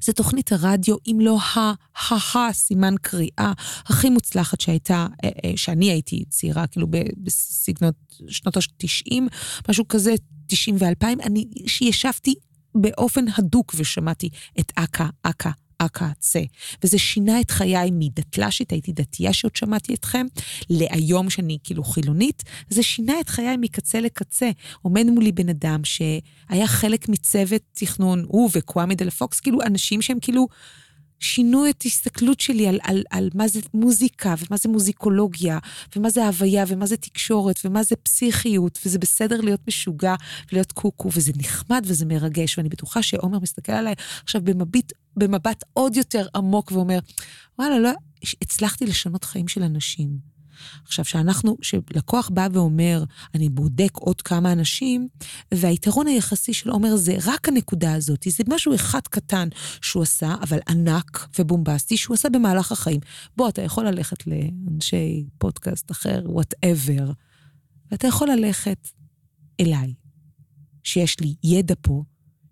זה 0.01 0.13
תוכנית 0.13 0.51
הרדיו, 0.51 0.96
אם 1.08 1.18
לא 1.22 1.38
ה-ה-ה, 1.39 2.53
סימן 2.53 2.96
קריאה 3.01 3.53
הכי 3.86 4.10
מוצלחת 4.10 4.62
שהייתה, 4.62 5.08
אה, 5.24 5.30
אה, 5.46 5.51
שאני 5.56 5.92
הייתי 5.92 6.24
צעירה, 6.30 6.68
כאילו 6.68 6.88
בסגנות 7.18 7.96
שנות 8.27 8.58
ה-90, 8.58 9.22
משהו 9.70 9.88
כזה, 9.88 10.13
90 10.48 10.75
ו-2000, 10.80 11.06
אני, 11.24 11.46
שישבתי 11.68 12.36
באופן 12.75 13.25
הדוק 13.38 13.75
ושמעתי 13.77 14.30
את 14.60 14.72
אכ"א, 14.75 15.06
אכ"א, 15.24 15.50
הקצה. 15.83 16.41
וזה 16.83 16.97
שינה 16.97 17.41
את 17.41 17.51
חיי 17.51 17.89
מדתל"שית, 17.91 18.71
הייתי 18.71 18.91
דתייה 18.91 19.33
שעוד 19.33 19.55
שמעתי 19.55 19.93
אתכם, 19.93 20.25
להיום 20.69 21.29
שאני 21.29 21.57
כאילו 21.63 21.83
חילונית, 21.83 22.43
זה 22.69 22.83
שינה 22.83 23.19
את 23.19 23.29
חיי 23.29 23.57
מקצה 23.57 23.99
לקצה. 24.01 24.51
עומד 24.81 25.05
מולי 25.05 25.31
בן 25.31 25.49
אדם 25.49 25.81
שהיה 25.83 26.67
חלק 26.67 27.09
מצוות 27.09 27.61
תכנון, 27.73 28.23
הוא 28.27 28.49
וקוואמי 28.53 28.95
דלה 28.95 29.11
פוקס, 29.11 29.39
כאילו 29.39 29.61
אנשים 29.61 30.01
שהם 30.01 30.17
כאילו... 30.21 30.47
שינו 31.23 31.69
את 31.69 31.83
הסתכלות 31.85 32.39
שלי 32.39 32.67
על, 32.67 32.79
על, 32.83 33.03
על 33.09 33.29
מה 33.33 33.47
זה 33.47 33.59
מוזיקה, 33.73 34.35
ומה 34.37 34.57
זה 34.57 34.69
מוזיקולוגיה, 34.69 35.59
ומה 35.95 36.09
זה 36.09 36.27
הוויה, 36.27 36.63
ומה 36.67 36.85
זה 36.85 36.97
תקשורת, 36.97 37.59
ומה 37.65 37.83
זה 37.83 37.95
פסיכיות, 37.95 38.79
וזה 38.85 38.99
בסדר 38.99 39.41
להיות 39.41 39.67
משוגע 39.67 40.15
ולהיות 40.51 40.71
קוקו, 40.71 41.09
וזה 41.13 41.31
נחמד 41.37 41.83
וזה 41.87 42.05
מרגש, 42.05 42.57
ואני 42.57 42.69
בטוחה 42.69 43.03
שעומר 43.03 43.39
מסתכל 43.39 43.71
עליי 43.71 43.93
עכשיו 44.23 44.41
במביט, 44.41 44.91
במבט 45.17 45.63
עוד 45.74 45.96
יותר 45.96 46.27
עמוק 46.36 46.72
ואומר, 46.72 47.00
וואלה, 47.60 47.79
לא, 47.79 47.91
הצלחתי 48.41 48.86
לשנות 48.86 49.24
חיים 49.24 49.48
של 49.48 49.63
אנשים. 49.63 50.34
עכשיו, 50.86 51.05
שאנחנו, 51.05 51.58
שלקוח 51.62 52.29
בא 52.29 52.48
ואומר, 52.53 53.03
אני 53.36 53.50
בודק 53.50 53.91
עוד 53.93 54.22
כמה 54.22 54.51
אנשים, 54.51 55.08
והיתרון 55.53 56.08
היחסי 56.08 56.53
של 56.53 56.70
עומר 56.70 56.96
זה 56.96 57.17
רק 57.25 57.48
הנקודה 57.48 57.93
הזאת, 57.93 58.25
זה 58.29 58.43
משהו 58.50 58.75
אחד 58.75 59.01
קטן 59.10 59.48
שהוא 59.82 60.03
עשה, 60.03 60.36
אבל 60.41 60.60
ענק 60.70 61.27
ובומבסטי, 61.39 61.98
שהוא 61.98 62.13
עשה 62.13 62.29
במהלך 62.29 62.72
החיים. 62.72 63.00
בוא, 63.38 63.50
אתה 63.50 63.62
יכול 63.62 63.88
ללכת 63.88 64.27
לאנשי 64.27 65.25
פודקאסט 65.38 65.91
אחר, 65.91 66.22
whatever, 66.25 67.12
ואתה 67.91 68.08
יכול 68.08 68.29
ללכת 68.29 68.89
אליי, 69.60 69.93
שיש 70.84 71.20
לי 71.20 71.36
ידע 71.43 71.75
פה 71.82 72.03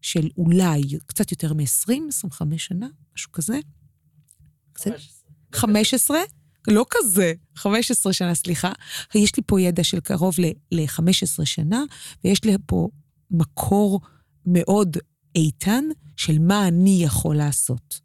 של 0.02 0.30
אולי 0.38 0.82
קצת 1.06 1.32
יותר 1.32 1.54
מ-20, 1.54 1.94
25 2.08 2.66
שנה, 2.66 2.88
משהו 3.16 3.32
כזה. 3.32 3.60
15. 5.54 6.20
לא 6.68 6.86
כזה, 6.90 7.34
15 7.56 8.14
שנה, 8.14 8.36
סליחה. 8.36 8.72
יש 9.16 9.36
לי 9.36 9.44
פה 9.46 9.62
ידע 9.62 9.84
של 9.84 10.00
קרוב 10.00 10.36
ל-15 10.72 11.46
שנה, 11.46 11.84
ויש 12.24 12.44
לי 12.44 12.56
פה 12.66 12.90
מקור 13.32 14.02
מאוד 14.46 14.98
איתן 15.36 15.84
של 16.18 16.40
מה 16.40 16.68
אני 16.68 17.00
יכול 17.04 17.36
לעשות. 17.36 18.02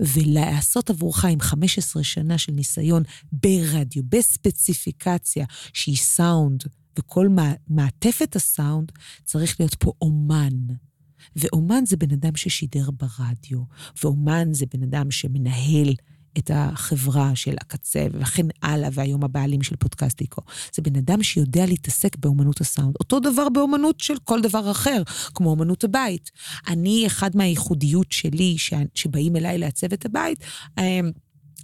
ולעשות 0.00 0.90
עבורך 0.90 1.24
עם 1.24 1.40
15 1.40 2.04
שנה 2.04 2.38
של 2.38 2.52
ניסיון 2.52 3.02
ברדיו, 3.32 4.02
בספציפיקציה 4.08 5.46
שהיא 5.72 5.96
סאונד, 5.96 6.62
וכל 6.98 7.28
מעטפת 7.68 8.36
הסאונד, 8.36 8.92
צריך 9.24 9.60
להיות 9.60 9.74
פה 9.74 9.92
אומן. 10.00 10.74
ואומן 11.36 11.86
זה 11.86 11.96
בן 11.96 12.12
אדם 12.12 12.36
ששידר 12.36 12.90
ברדיו, 12.90 13.62
ואומן 14.02 14.48
זה 14.52 14.66
בן 14.74 14.82
אדם 14.82 15.10
שמנהל 15.10 15.94
את 16.38 16.50
החברה 16.54 17.36
של 17.36 17.54
הקצה 17.60 18.06
וכן 18.12 18.46
הלאה, 18.62 18.88
והיום 18.92 19.24
הבעלים 19.24 19.62
של 19.62 19.76
פודקאסטיקו. 19.76 20.42
זה 20.74 20.82
בן 20.82 20.96
אדם 20.96 21.22
שיודע 21.22 21.66
להתעסק 21.66 22.16
באומנות 22.16 22.60
הסאונד. 22.60 22.94
אותו 23.00 23.20
דבר 23.20 23.48
באומנות 23.48 24.00
של 24.00 24.14
כל 24.24 24.40
דבר 24.40 24.70
אחר, 24.70 25.02
כמו 25.34 25.50
אומנות 25.50 25.84
הבית. 25.84 26.30
אני, 26.68 27.06
אחד 27.06 27.30
מהייחודיות 27.36 28.12
שלי, 28.12 28.56
שבאים 28.94 29.36
אליי 29.36 29.58
לעצב 29.58 29.92
את 29.92 30.06
הבית, 30.06 30.38
אמ, 30.78 31.10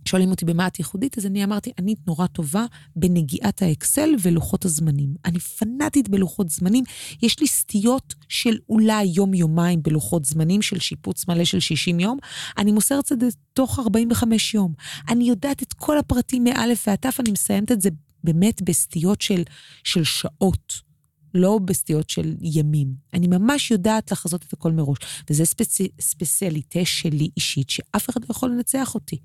שואלים 0.05 0.31
אותי 0.31 0.45
במה 0.45 0.67
את 0.67 0.79
ייחודית, 0.79 1.19
אז 1.19 1.27
אני 1.27 1.45
אמרתי, 1.45 1.73
אני 1.79 1.95
נורא 2.07 2.27
טובה 2.27 2.67
בנגיעת 2.97 3.63
האקסל 3.63 4.11
ולוחות 4.23 4.65
הזמנים. 4.65 5.15
אני 5.25 5.39
פנאטית 5.39 6.09
בלוחות 6.09 6.51
זמנים. 6.51 6.85
יש 7.23 7.41
לי 7.41 7.47
סטיות 7.47 8.15
של 8.29 8.59
אולי 8.69 9.05
יום-יומיים 9.05 9.83
בלוחות 9.83 10.25
זמנים 10.25 10.63
של 10.63 10.79
שיפוץ 10.79 11.29
מלא 11.29 11.45
של 11.45 11.61
60 11.61 12.01
יום. 12.01 12.19
אני 12.59 12.73
מוסרת 12.73 13.13
את 13.13 13.21
זה 13.21 13.29
תוך 13.53 13.79
45 13.79 14.55
יום. 14.55 14.75
אני 15.09 15.25
יודעת 15.25 15.63
את 15.63 15.73
כל 15.73 15.99
הפרטים 15.99 16.45
מאלף 16.45 16.89
ועד 16.89 16.99
תף, 16.99 17.17
אני 17.21 17.33
מסיימת 17.33 17.73
את 17.73 17.81
זה 17.81 17.89
באמת 18.25 18.63
בסטיות 18.63 19.21
של, 19.21 19.43
של 19.85 20.05
שעות. 20.05 20.91
לא 21.35 21.59
בסטיות 21.65 22.11
של 22.11 22.35
ימים. 22.41 22.95
אני 23.15 23.27
ממש 23.27 23.71
יודעת 23.71 24.13
לחזות 24.13 24.45
את 24.49 24.53
הכל 24.53 24.73
מראש. 24.73 24.99
וזה 25.31 25.45
ספצי, 25.45 25.89
ספציאליטה 26.01 26.85
שלי 26.85 27.31
אישית, 27.37 27.71
שאף 27.71 28.11
אחד 28.11 28.21
לא 28.21 28.27
יכול 28.31 28.51
לנצח 28.51 28.95
אותי. 28.95 29.19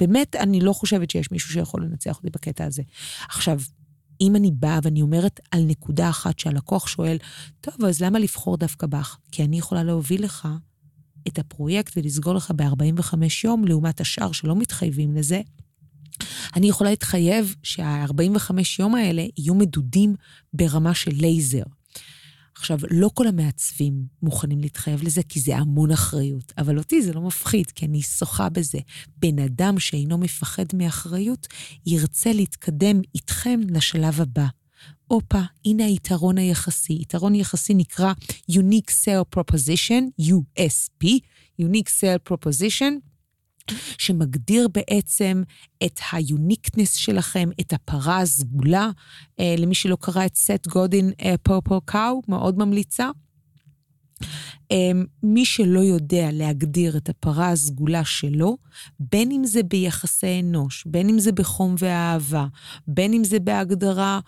באמת, 0.00 0.36
אני 0.36 0.60
לא 0.60 0.72
חושבת 0.72 1.10
שיש 1.10 1.30
מישהו 1.32 1.52
שיכול 1.52 1.84
לנצח 1.84 2.16
אותי 2.16 2.30
בקטע 2.30 2.64
הזה. 2.64 2.82
עכשיו, 3.28 3.60
אם 4.20 4.36
אני 4.36 4.50
באה 4.50 4.78
ואני 4.82 5.02
אומרת 5.02 5.40
על 5.50 5.62
נקודה 5.62 6.10
אחת 6.10 6.38
שהלקוח 6.38 6.86
שואל, 6.86 7.16
טוב, 7.60 7.84
אז 7.84 8.02
למה 8.02 8.18
לבחור 8.18 8.56
דווקא 8.56 8.86
בך? 8.86 9.16
כי 9.32 9.44
אני 9.44 9.58
יכולה 9.58 9.82
להוביל 9.82 10.24
לך 10.24 10.48
את 11.28 11.38
הפרויקט 11.38 11.92
ולסגור 11.96 12.34
לך 12.34 12.52
ב-45 12.56 13.14
יום, 13.44 13.64
לעומת 13.64 14.00
השאר 14.00 14.32
שלא 14.32 14.56
מתחייבים 14.56 15.16
לזה. 15.16 15.40
אני 16.56 16.68
יכולה 16.68 16.90
להתחייב 16.90 17.54
שה-45 17.62 18.50
יום 18.78 18.94
האלה 18.94 19.24
יהיו 19.36 19.54
מדודים 19.54 20.14
ברמה 20.52 20.94
של 20.94 21.10
לייזר. 21.14 21.62
עכשיו, 22.58 22.78
לא 22.90 23.10
כל 23.14 23.26
המעצבים 23.26 24.06
מוכנים 24.22 24.60
להתחייב 24.60 25.02
לזה, 25.02 25.22
כי 25.22 25.40
זה 25.40 25.56
המון 25.56 25.90
אחריות, 25.90 26.52
אבל 26.58 26.78
אותי 26.78 27.02
זה 27.02 27.12
לא 27.12 27.20
מפחיד, 27.20 27.70
כי 27.70 27.86
אני 27.86 28.02
שוחה 28.02 28.48
בזה. 28.48 28.78
בן 29.16 29.38
אדם 29.38 29.78
שאינו 29.78 30.18
מפחד 30.18 30.64
מאחריות, 30.74 31.46
ירצה 31.86 32.32
להתקדם 32.32 33.00
איתכם 33.14 33.60
לשלב 33.70 34.20
הבא. 34.20 34.46
הופה, 35.06 35.40
הנה 35.64 35.84
היתרון 35.84 36.38
היחסי. 36.38 36.92
יתרון 36.92 37.34
יחסי 37.34 37.74
נקרא 37.74 38.12
Unique 38.50 38.90
Sale 39.04 39.38
Proposition, 39.38 40.22
USP, 40.22 41.06
Unique 41.62 41.90
Sale 42.00 42.32
Proposition, 42.32 43.07
שמגדיר 43.98 44.68
בעצם 44.68 45.42
את 45.84 46.00
היוניקנס 46.12 46.94
שלכם, 46.94 47.48
את 47.60 47.72
הפרה 47.72 48.18
הסגולה. 48.18 48.90
אה, 49.40 49.54
למי 49.58 49.74
שלא 49.74 49.96
קרא 50.00 50.26
את 50.26 50.36
סט 50.36 50.66
גודין 50.66 51.12
פרפל 51.42 51.78
קאו, 51.84 52.22
מאוד 52.28 52.58
ממליצה. 52.58 53.10
אה, 54.72 54.90
מי 55.22 55.44
שלא 55.44 55.80
יודע 55.80 56.28
להגדיר 56.32 56.96
את 56.96 57.08
הפרה 57.08 57.50
הסגולה 57.50 58.04
שלו, 58.04 58.56
בין 59.00 59.30
אם 59.30 59.44
זה 59.44 59.62
ביחסי 59.62 60.40
אנוש, 60.40 60.84
בין 60.86 61.08
אם 61.08 61.18
זה 61.18 61.32
בחום 61.32 61.74
ואהבה, 61.78 62.46
בין 62.88 63.12
אם 63.12 63.24
זה 63.24 63.40
בהגדרה 63.40 64.20
אמ, 64.20 64.22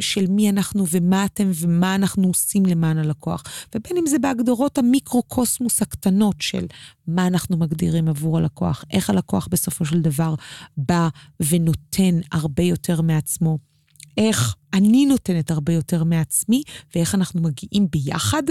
של 0.00 0.26
מי 0.26 0.50
אנחנו 0.50 0.84
ומה 0.90 1.24
אתם 1.24 1.50
ומה 1.54 1.94
אנחנו 1.94 2.28
עושים 2.28 2.66
למען 2.66 2.98
הלקוח, 2.98 3.42
ובין 3.74 3.96
אם 3.96 4.06
זה 4.06 4.18
בהגדרות 4.18 4.78
המיקרו-קוסמוס 4.78 5.82
הקטנות 5.82 6.36
של 6.40 6.66
מה 7.06 7.26
אנחנו 7.26 7.56
מגדירים 7.56 8.08
עבור 8.08 8.38
הלקוח, 8.38 8.84
איך 8.90 9.10
הלקוח 9.10 9.48
בסופו 9.50 9.84
של 9.84 10.00
דבר 10.00 10.34
בא 10.76 11.08
ונותן 11.40 12.20
הרבה 12.32 12.62
יותר 12.62 13.00
מעצמו, 13.00 13.58
איך 14.16 14.54
אני 14.74 15.06
נותנת 15.06 15.50
הרבה 15.50 15.72
יותר 15.72 16.04
מעצמי, 16.04 16.62
ואיך 16.94 17.14
אנחנו 17.14 17.42
מגיעים 17.42 17.86
ביחד. 17.90 18.42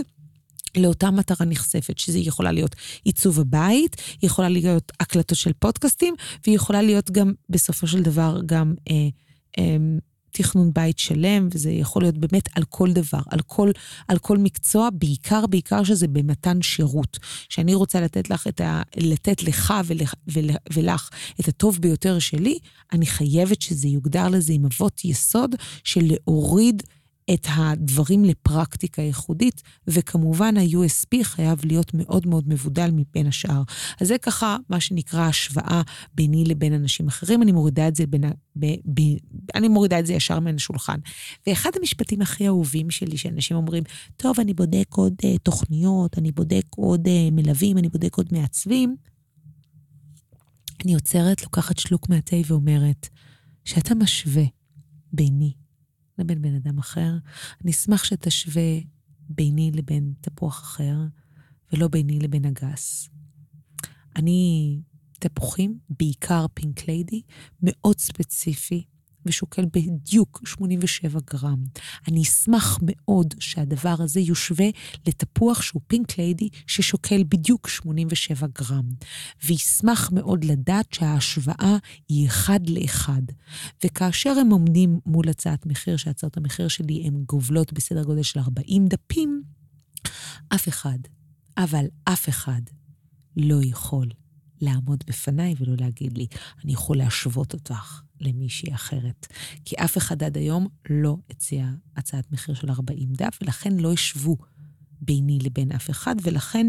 לאותה 0.77 1.11
מטרה 1.11 1.45
נכספת, 1.45 1.97
שזה 1.97 2.19
יכולה 2.19 2.51
להיות 2.51 2.75
עיצוב 3.03 3.39
הבית, 3.39 3.95
יכולה 4.23 4.49
להיות 4.49 4.91
הקלטות 4.99 5.37
של 5.37 5.51
פודקאסטים, 5.59 6.15
והיא 6.43 6.55
יכולה 6.55 6.81
להיות 6.81 7.11
גם, 7.11 7.33
בסופו 7.49 7.87
של 7.87 8.01
דבר, 8.01 8.41
גם 8.45 8.73
אה, 8.89 8.95
אה, 9.57 9.77
תכנון 10.33 10.71
בית 10.73 10.99
שלם, 10.99 11.47
וזה 11.51 11.71
יכול 11.71 12.01
להיות 12.01 12.17
באמת 12.17 12.49
על 12.55 12.63
כל 12.63 12.93
דבר, 12.93 13.21
על 13.29 13.39
כל, 13.45 13.71
על 14.07 14.17
כל 14.17 14.37
מקצוע, 14.37 14.89
בעיקר, 14.93 15.45
בעיקר 15.45 15.83
שזה 15.83 16.07
במתן 16.07 16.61
שירות. 16.61 17.19
שאני 17.49 17.73
רוצה 17.73 18.01
לתת 18.01 18.29
לך 18.29 18.47
את 18.47 18.61
ה... 18.61 18.81
לתת 18.97 19.43
לך 19.43 19.73
ולך, 19.85 20.13
ולך, 20.27 20.55
ולך 20.73 21.09
את 21.39 21.47
הטוב 21.47 21.77
ביותר 21.81 22.19
שלי, 22.19 22.59
אני 22.93 23.05
חייבת 23.05 23.61
שזה 23.61 23.87
יוגדר 23.87 24.27
לזה 24.29 24.53
עם 24.53 24.65
אבות 24.65 25.05
יסוד 25.05 25.55
של 25.83 26.01
להוריד 26.03 26.83
את 27.33 27.47
הדברים 27.49 28.25
לפרקטיקה 28.25 29.01
ייחודית, 29.01 29.61
וכמובן 29.87 30.57
ה-USP 30.57 31.23
חייב 31.23 31.65
להיות 31.65 31.93
מאוד 31.93 32.27
מאוד 32.27 32.49
מבודל 32.49 32.91
מבין 32.91 33.27
השאר. 33.27 33.63
אז 34.01 34.07
זה 34.07 34.17
ככה 34.17 34.57
מה 34.69 34.79
שנקרא 34.79 35.21
השוואה 35.21 35.81
ביני 36.15 36.43
לבין 36.45 36.73
אנשים 36.73 37.07
אחרים, 37.07 37.41
אני 37.43 37.51
מורידה 37.51 37.87
את 37.87 37.95
זה 37.95 38.07
בין, 38.07 38.23
ב, 38.59 38.65
ב, 38.65 39.01
אני 39.55 39.67
מורידה 39.67 39.99
את 39.99 40.05
זה 40.05 40.13
ישר 40.13 40.39
מן 40.39 40.55
השולחן. 40.55 40.99
ואחד 41.47 41.69
המשפטים 41.79 42.21
הכי 42.21 42.47
אהובים 42.47 42.91
שלי, 42.91 43.17
שאנשים 43.17 43.57
אומרים, 43.57 43.83
טוב, 44.17 44.39
אני 44.39 44.53
בודק 44.53 44.87
עוד 44.89 45.13
uh, 45.21 45.39
תוכניות, 45.43 46.17
אני 46.17 46.31
בודק 46.31 46.65
עוד 46.75 47.07
uh, 47.07 47.31
מלווים, 47.31 47.77
אני 47.77 47.89
בודק 47.89 48.15
עוד 48.15 48.27
מעצבים, 48.31 48.95
אני 50.85 50.93
עוצרת, 50.93 51.43
לוקחת 51.43 51.77
שלוק 51.77 52.09
מהתה 52.09 52.35
ואומרת, 52.47 53.09
שאתה 53.65 53.95
משווה 53.95 54.43
ביני 55.13 55.62
לבין 56.17 56.41
בן 56.41 56.55
אדם 56.55 56.79
אחר. 56.79 57.17
אני 57.63 57.71
אשמח 57.71 58.03
שתשווה 58.03 58.79
ביני 59.29 59.71
לבין 59.73 60.13
תפוח 60.21 60.61
אחר, 60.61 60.95
ולא 61.73 61.87
ביני 61.87 62.19
לבין 62.19 62.45
הגס. 62.45 63.09
אני 64.15 64.81
תפוחים, 65.19 65.79
בעיקר 65.89 66.45
פינק 66.53 66.87
ליידי, 66.87 67.21
מאוד 67.61 67.99
ספציפי, 67.99 68.83
ושוקל 69.25 69.65
בדיוק 69.73 70.41
87 70.45 71.19
גרם. 71.31 71.63
אני 72.07 72.21
אשמח 72.21 72.79
מאוד 72.81 73.33
שהדבר 73.39 73.95
הזה 73.99 74.19
יושווה 74.19 74.65
לתפוח 75.07 75.61
שהוא 75.61 75.81
פינק 75.87 76.17
ליידי 76.17 76.49
ששוקל 76.67 77.23
בדיוק 77.23 77.67
87 77.67 78.47
גרם. 78.47 78.89
וישמח 79.45 80.11
מאוד 80.11 80.43
לדעת 80.43 80.93
שההשוואה 80.93 81.77
היא 82.09 82.27
אחד 82.27 82.59
לאחד. 82.69 83.21
וכאשר 83.83 84.29
הם 84.29 84.49
עומדים 84.49 84.99
מול 85.05 85.29
הצעת 85.29 85.65
מחיר, 85.65 85.97
שהצעות 85.97 86.37
המחיר 86.37 86.67
שלי 86.67 87.03
הן 87.07 87.23
גובלות 87.27 87.73
בסדר 87.73 88.03
גודל 88.03 88.23
של 88.23 88.39
40 88.39 88.87
דפים, 88.87 89.43
אף 90.55 90.67
אחד, 90.67 90.99
אבל 91.57 91.85
אף 92.03 92.29
אחד, 92.29 92.61
לא 93.37 93.59
יכול 93.63 94.09
לעמוד 94.61 95.03
בפניי 95.07 95.55
ולא 95.59 95.75
להגיד 95.79 96.17
לי, 96.17 96.27
אני 96.63 96.73
יכול 96.73 96.97
להשוות 96.97 97.53
אותך 97.53 98.02
למישהי 98.23 98.73
אחרת. 98.73 99.27
כי 99.65 99.75
אף 99.75 99.97
אחד 99.97 100.23
עד 100.23 100.37
היום 100.37 100.67
לא 100.89 101.17
הציע 101.29 101.65
הצעת 101.97 102.31
מחיר 102.31 102.55
של 102.55 102.69
40 102.69 103.13
דף, 103.13 103.37
ולכן 103.41 103.77
לא 103.77 103.93
השוו 103.93 104.37
ביני 105.05 105.39
לבין 105.39 105.71
אף 105.71 105.89
אחד, 105.89 106.15
ולכן 106.23 106.67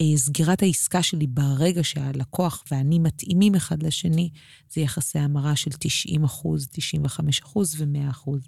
אה, 0.00 0.16
סגירת 0.16 0.62
העסקה 0.62 1.02
שלי 1.02 1.26
ברגע 1.26 1.84
שהלקוח 1.84 2.64
ואני 2.70 2.98
מתאימים 2.98 3.54
אחד 3.54 3.82
לשני, 3.82 4.30
זה 4.72 4.80
יחסי 4.80 5.18
המרה 5.18 5.56
של 5.56 5.70
90 5.78 6.24
אחוז, 6.24 6.68
95 6.70 7.40
אחוז 7.42 7.80
ו-100 7.80 8.10
אחוז. 8.10 8.40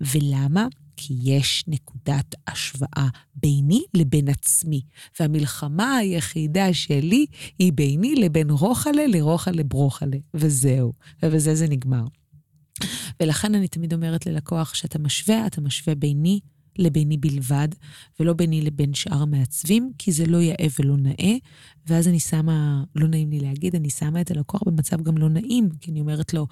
ולמה? 0.00 0.66
כי 0.96 1.14
יש 1.22 1.64
נקודת 1.66 2.34
השוואה 2.46 3.08
ביני 3.34 3.84
לבין 3.94 4.28
עצמי. 4.28 4.80
והמלחמה 5.20 5.96
היחידה 5.96 6.72
שלי 6.74 7.26
היא 7.58 7.72
ביני 7.72 8.14
לבין 8.14 8.50
רוחלה 8.50 9.06
לרוחלה 9.06 9.64
ברוחלה, 9.64 10.16
וזהו. 10.34 10.92
ובזה 11.22 11.54
זה 11.54 11.68
נגמר. 11.68 12.04
ולכן 13.22 13.54
אני 13.54 13.68
תמיד 13.68 13.94
אומרת 13.94 14.26
ללקוח, 14.26 14.74
שאתה 14.74 14.98
משווה, 14.98 15.46
אתה 15.46 15.60
משווה 15.60 15.94
ביני 15.94 16.40
לביני 16.78 17.16
בלבד, 17.16 17.68
ולא 18.20 18.32
ביני 18.32 18.62
לבין 18.62 18.94
שאר 18.94 19.22
המעצבים, 19.22 19.92
כי 19.98 20.12
זה 20.12 20.26
לא 20.26 20.36
יאה 20.36 20.66
ולא 20.78 20.96
נאה, 20.96 21.36
ואז 21.86 22.08
אני 22.08 22.20
שמה, 22.20 22.84
לא 22.94 23.08
נעים 23.08 23.30
לי 23.30 23.40
להגיד, 23.40 23.74
אני 23.74 23.90
שמה 23.90 24.20
את 24.20 24.30
הלקוח 24.30 24.62
במצב 24.66 25.02
גם 25.02 25.18
לא 25.18 25.28
נעים, 25.28 25.68
כי 25.80 25.90
אני 25.90 26.00
אומרת 26.00 26.34
לו, 26.34 26.46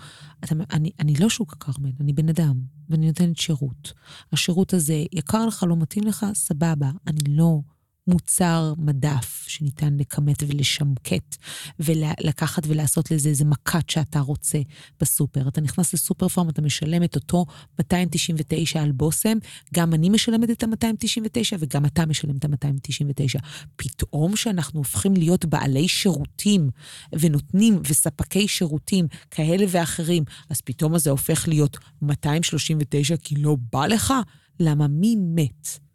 אתה, 0.45 0.55
אני, 0.71 0.91
אני 1.01 1.15
לא 1.15 1.29
שוק 1.29 1.53
הכרמל, 1.53 1.93
אני 2.01 2.13
בן 2.13 2.29
אדם, 2.29 2.61
ואני 2.89 3.07
נותנת 3.07 3.37
שירות. 3.37 3.93
השירות 4.33 4.75
הזה 4.75 5.05
יקר 5.13 5.47
לך, 5.47 5.65
לא 5.69 5.77
מתאים 5.77 6.05
לך, 6.05 6.27
סבבה, 6.35 6.91
אני 7.07 7.21
לא 7.29 7.61
מוצר 8.07 8.75
מדף 8.79 9.45
שניתן 9.49 9.97
לכמת 9.97 10.43
ולשמקט 10.49 11.37
ולקחת 11.81 12.63
ולעשות 12.67 13.11
לזה 13.11 13.29
איזה 13.29 13.45
מקת 13.45 13.91
שאתה 13.91 14.21
רוצה 14.21 14.59
בסופר. 15.01 15.49
אתה 15.49 15.61
נכנס 15.61 15.95
לסופר 15.95 16.29
פארם, 16.29 16.49
אתה 16.49 16.63
משלם 16.63 17.03
את 17.03 17.15
אותו 17.15 17.47
299 17.79 18.83
על 18.83 18.93
בושם, 18.93 19.39
גם 19.75 19.95
אני 19.95 20.09
משלמת 20.09 20.51
את 20.51 20.63
ה-299 20.63 21.57
וגם 21.59 21.85
אתה 21.85 22.07
משלם 22.07 22.37
את 22.37 22.45
ה-299. 22.45 23.41
פתאום 23.77 24.37
שאנחנו 24.37 24.81
הופכים 24.81 25.15
להיות 25.15 25.45
בעלי 25.45 25.89
שירותים 25.89 26.71
ונותנים 27.13 27.81
וספקי 27.89 28.49
שירותים 28.49 29.07
כאלה 29.31 29.67
ואחרים, 29.69 30.25
אז 30.51 30.61
פתאום 30.61 30.99
זה 30.99 31.11
הופך 31.11 31.49
להיות 31.49 31.79
239 32.03 33.17
כי 33.17 33.37
לא 33.37 33.57
בא 33.73 33.87
לך? 33.87 34.15
למה 34.61 34.89
מי 34.89 35.17
מת? 35.19 35.92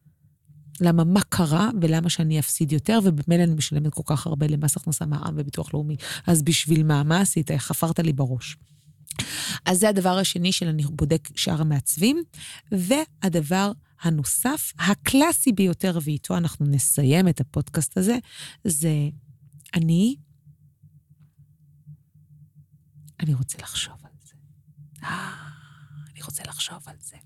למה 0.81 1.03
מה 1.03 1.21
קרה 1.29 1.69
ולמה 1.81 2.09
שאני 2.09 2.39
אפסיד 2.39 2.71
יותר, 2.71 2.99
ובמילא 3.03 3.43
אני 3.43 3.53
משלמת 3.53 3.93
כל 3.93 4.03
כך 4.05 4.27
הרבה 4.27 4.47
למס 4.47 4.77
הכנסה, 4.77 5.05
מע"מ 5.05 5.33
וביטוח 5.37 5.73
לאומי. 5.73 5.95
אז 6.27 6.43
בשביל 6.43 6.83
מה, 6.83 7.03
מה 7.03 7.21
עשית? 7.21 7.51
חפרת 7.51 7.99
לי 7.99 8.13
בראש. 8.13 8.57
אז 9.65 9.79
זה 9.79 9.89
הדבר 9.89 10.17
השני 10.17 10.51
של 10.51 10.67
אני 10.67 10.83
בודק 10.83 11.29
שאר 11.35 11.61
המעצבים. 11.61 12.23
והדבר 12.71 13.71
הנוסף, 14.01 14.73
הקלאסי 14.79 15.51
ביותר, 15.51 15.99
ואיתו 16.01 16.37
אנחנו 16.37 16.65
נסיים 16.65 17.27
את 17.27 17.41
הפודקאסט 17.41 17.97
הזה, 17.97 18.17
זה 18.63 19.09
אני, 19.73 20.15
אני 23.19 23.33
רוצה 23.33 23.57
לחשוב 23.61 23.95
על 24.03 24.11
זה. 24.25 24.33
אה, 25.03 25.33
אני 26.11 26.21
רוצה 26.23 26.43
לחשוב 26.47 26.79
על 26.85 26.95
זה. 26.99 27.17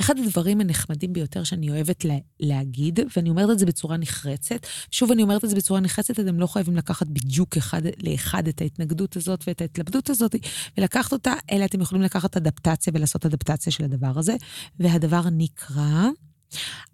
אחד 0.00 0.18
הדברים 0.18 0.60
הנחמדים 0.60 1.12
ביותר 1.12 1.44
שאני 1.44 1.70
אוהבת 1.70 2.04
לה, 2.04 2.16
להגיד, 2.40 3.00
ואני 3.16 3.30
אומרת 3.30 3.50
את 3.50 3.58
זה 3.58 3.66
בצורה 3.66 3.96
נחרצת, 3.96 4.66
שוב 4.90 5.10
אני 5.10 5.22
אומרת 5.22 5.44
את 5.44 5.50
זה 5.50 5.56
בצורה 5.56 5.80
נחרצת, 5.80 6.20
אתם 6.20 6.40
לא 6.40 6.46
חייבים 6.46 6.76
לקחת 6.76 7.06
בדיוק 7.06 7.56
אחד 7.56 7.82
לאחד 8.02 8.48
את 8.48 8.60
ההתנגדות 8.60 9.16
הזאת 9.16 9.44
ואת 9.46 9.60
ההתלבטות 9.60 10.10
הזאת, 10.10 10.34
ולקחת 10.78 11.12
אותה, 11.12 11.32
אלא 11.50 11.64
אתם 11.64 11.80
יכולים 11.80 12.02
לקחת 12.04 12.36
אדפטציה 12.36 12.92
ולעשות 12.96 13.26
אדפטציה 13.26 13.72
של 13.72 13.84
הדבר 13.84 14.18
הזה, 14.18 14.36
והדבר 14.80 15.22
נקרא, 15.32 16.08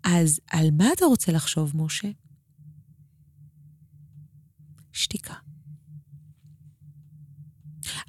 אז 0.04 0.40
על 0.50 0.70
מה 0.72 0.92
אתה 0.92 1.04
רוצה 1.04 1.32
לחשוב, 1.32 1.72
משה? 1.74 2.08
שתיקה. 4.92 5.34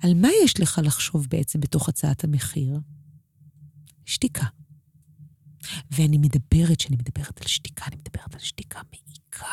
על 0.02 0.14
מה 0.14 0.28
יש 0.44 0.60
לך 0.60 0.82
לחשוב 0.84 1.28
בעצם 1.30 1.60
בתוך 1.60 1.90
הצעת 1.90 2.24
המחיר? 2.24 2.80
שתיקה. 4.10 4.46
ואני 5.92 6.18
מדברת, 6.18 6.78
כשאני 6.78 6.96
מדברת 6.96 7.42
על 7.42 7.48
שתיקה, 7.48 7.86
אני 7.88 7.96
מדברת 7.96 8.34
על 8.34 8.40
שתיקה 8.40 8.82
מעיקה, 8.92 9.48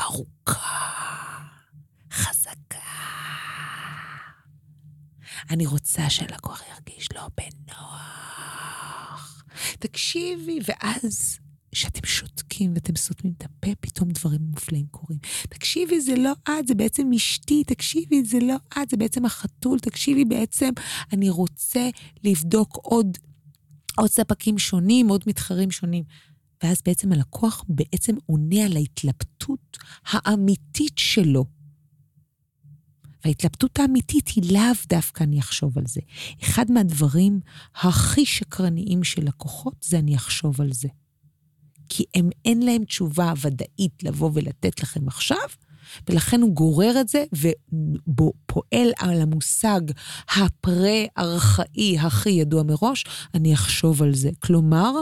ארוכה, 0.00 0.90
חזקה. 2.12 2.78
אני 5.50 5.66
רוצה 5.66 6.10
שהלקוח 6.10 6.62
ירגיש 6.70 7.08
לא 7.14 7.28
בנוח. 7.36 9.44
תקשיבי, 9.78 10.58
ואז 10.68 11.38
כשאתם 11.72 12.06
שותקים 12.06 12.72
ואתם 12.74 12.96
סותמים 12.96 13.32
את 13.38 13.44
הפה, 13.44 13.74
פתאום 13.80 14.08
דברים 14.08 14.40
מופלאים 14.40 14.86
קורים. 14.90 15.18
תקשיבי, 15.48 16.00
זה 16.00 16.16
לא 16.16 16.32
את, 16.48 16.66
זה 16.66 16.74
בעצם 16.74 17.12
אשתי, 17.16 17.64
תקשיבי, 17.64 18.24
זה 18.24 18.38
לא 18.40 18.54
את, 18.78 18.90
זה 18.90 18.96
בעצם 18.96 19.24
החתול, 19.24 19.78
תקשיבי, 19.78 20.24
בעצם 20.24 20.70
אני 21.12 21.30
רוצה 21.30 21.88
לבדוק 22.24 22.76
עוד, 22.76 23.18
עוד 23.96 24.10
ספקים 24.10 24.58
שונים, 24.58 25.08
עוד 25.08 25.24
מתחרים 25.26 25.70
שונים. 25.70 26.04
ואז 26.62 26.82
בעצם 26.84 27.12
הלקוח 27.12 27.64
בעצם 27.68 28.16
עונה 28.26 28.64
על 28.64 28.76
ההתלבטות 28.76 29.78
האמיתית 30.04 30.98
שלו. 30.98 31.44
וההתלבטות 33.24 33.78
האמיתית 33.78 34.28
היא 34.28 34.52
לאו 34.52 34.74
דווקא 34.88 35.24
אני 35.24 35.40
אחשוב 35.40 35.78
על 35.78 35.86
זה. 35.86 36.00
אחד 36.42 36.70
מהדברים 36.70 37.40
הכי 37.74 38.26
שקרניים 38.26 39.04
של 39.04 39.24
לקוחות 39.24 39.74
זה 39.82 39.98
אני 39.98 40.16
אחשוב 40.16 40.60
על 40.60 40.72
זה. 40.72 40.88
כי 41.88 42.04
הם, 42.14 42.30
אין 42.44 42.62
להם 42.62 42.84
תשובה 42.84 43.32
ודאית 43.40 44.02
לבוא 44.02 44.30
ולתת 44.34 44.82
לכם 44.82 45.08
עכשיו, 45.08 45.48
ולכן 46.08 46.40
הוא 46.40 46.54
גורר 46.54 47.00
את 47.00 47.08
זה 47.08 47.24
ופועל 47.32 48.92
על 48.98 49.20
המושג 49.20 49.80
הפרה-ארכאי 50.36 51.98
הכי 51.98 52.30
ידוע 52.30 52.62
מראש, 52.62 53.04
אני 53.34 53.54
אחשוב 53.54 54.02
על 54.02 54.14
זה. 54.14 54.30
כלומר, 54.40 54.92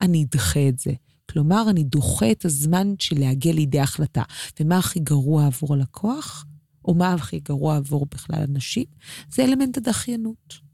אני 0.00 0.24
אדחה 0.24 0.68
את 0.68 0.78
זה. 0.78 0.92
כלומר, 1.30 1.70
אני 1.70 1.84
דוחה 1.84 2.30
את 2.30 2.44
הזמן 2.44 2.94
של 2.98 3.20
להגיע 3.20 3.52
לידי 3.52 3.80
החלטה. 3.80 4.22
ומה 4.60 4.78
הכי 4.78 5.00
גרוע 5.00 5.46
עבור 5.46 5.74
הלקוח, 5.74 6.44
או 6.84 6.94
מה 6.94 7.14
הכי 7.14 7.40
גרוע 7.40 7.76
עבור 7.76 8.06
בכלל 8.14 8.44
אנשים? 8.50 8.84
זה 9.30 9.44
אלמנט 9.44 9.76
הדחיינות. 9.76 10.67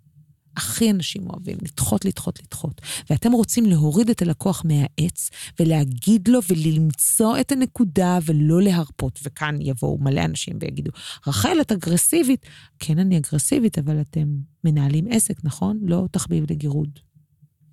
הכי 0.56 0.90
אנשים 0.90 1.30
אוהבים, 1.30 1.56
לדחות, 1.62 2.04
לדחות, 2.04 2.40
לדחות. 2.42 2.80
ואתם 3.10 3.32
רוצים 3.32 3.66
להוריד 3.66 4.10
את 4.10 4.22
הלקוח 4.22 4.62
מהעץ 4.64 5.30
ולהגיד 5.60 6.28
לו 6.28 6.40
ולמצוא 6.50 7.40
את 7.40 7.52
הנקודה 7.52 8.18
ולא 8.24 8.62
להרפות. 8.62 9.20
וכאן 9.22 9.56
יבואו 9.60 9.98
מלא 9.98 10.24
אנשים 10.24 10.58
ויגידו, 10.60 10.90
רחל, 11.26 11.56
את 11.60 11.72
אגרסיבית. 11.72 12.46
כן, 12.78 12.98
אני 12.98 13.18
אגרסיבית, 13.18 13.78
אבל 13.78 14.00
אתם 14.00 14.36
מנהלים 14.64 15.06
עסק, 15.10 15.44
נכון? 15.44 15.80
לא 15.82 16.04
תחביב 16.10 16.44
לגירוד 16.50 16.98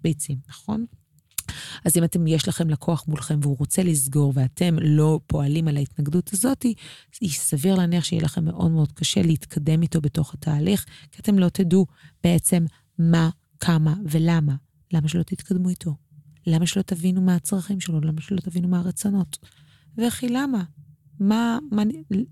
ביצים, 0.01 0.37
נכון? 0.49 0.85
אז 1.85 1.97
אם 1.97 2.03
אתם, 2.03 2.27
יש 2.27 2.47
לכם 2.47 2.69
לקוח 2.69 3.05
מולכם 3.07 3.39
והוא 3.41 3.55
רוצה 3.59 3.83
לסגור 3.83 4.33
ואתם 4.35 4.75
לא 4.81 5.19
פועלים 5.27 5.67
על 5.67 5.77
ההתנגדות 5.77 6.33
הזאת, 6.33 6.65
סביר 7.27 7.75
להניח 7.75 8.03
שיהיה 8.03 8.23
לכם 8.23 8.45
מאוד 8.45 8.71
מאוד 8.71 8.91
קשה 8.91 9.21
להתקדם 9.21 9.81
איתו 9.81 10.01
בתוך 10.01 10.33
התהליך, 10.33 10.85
כי 11.11 11.21
אתם 11.21 11.39
לא 11.39 11.49
תדעו 11.49 11.85
בעצם 12.23 12.65
מה, 12.99 13.29
כמה 13.59 13.95
ולמה. 14.05 14.55
למה 14.93 15.07
שלא 15.07 15.23
תתקדמו 15.23 15.69
איתו? 15.69 15.95
למה 16.47 16.67
שלא 16.67 16.81
תבינו 16.81 17.21
מה 17.21 17.35
הצרכים 17.35 17.79
שלו? 17.79 18.01
למה 18.01 18.21
שלא 18.21 18.39
תבינו 18.39 18.67
מה 18.67 18.79
הרצונות? 18.79 19.37
וכי 19.97 20.29
למה? 20.29 20.63
מה, 21.19 21.59
מה, 21.71 21.83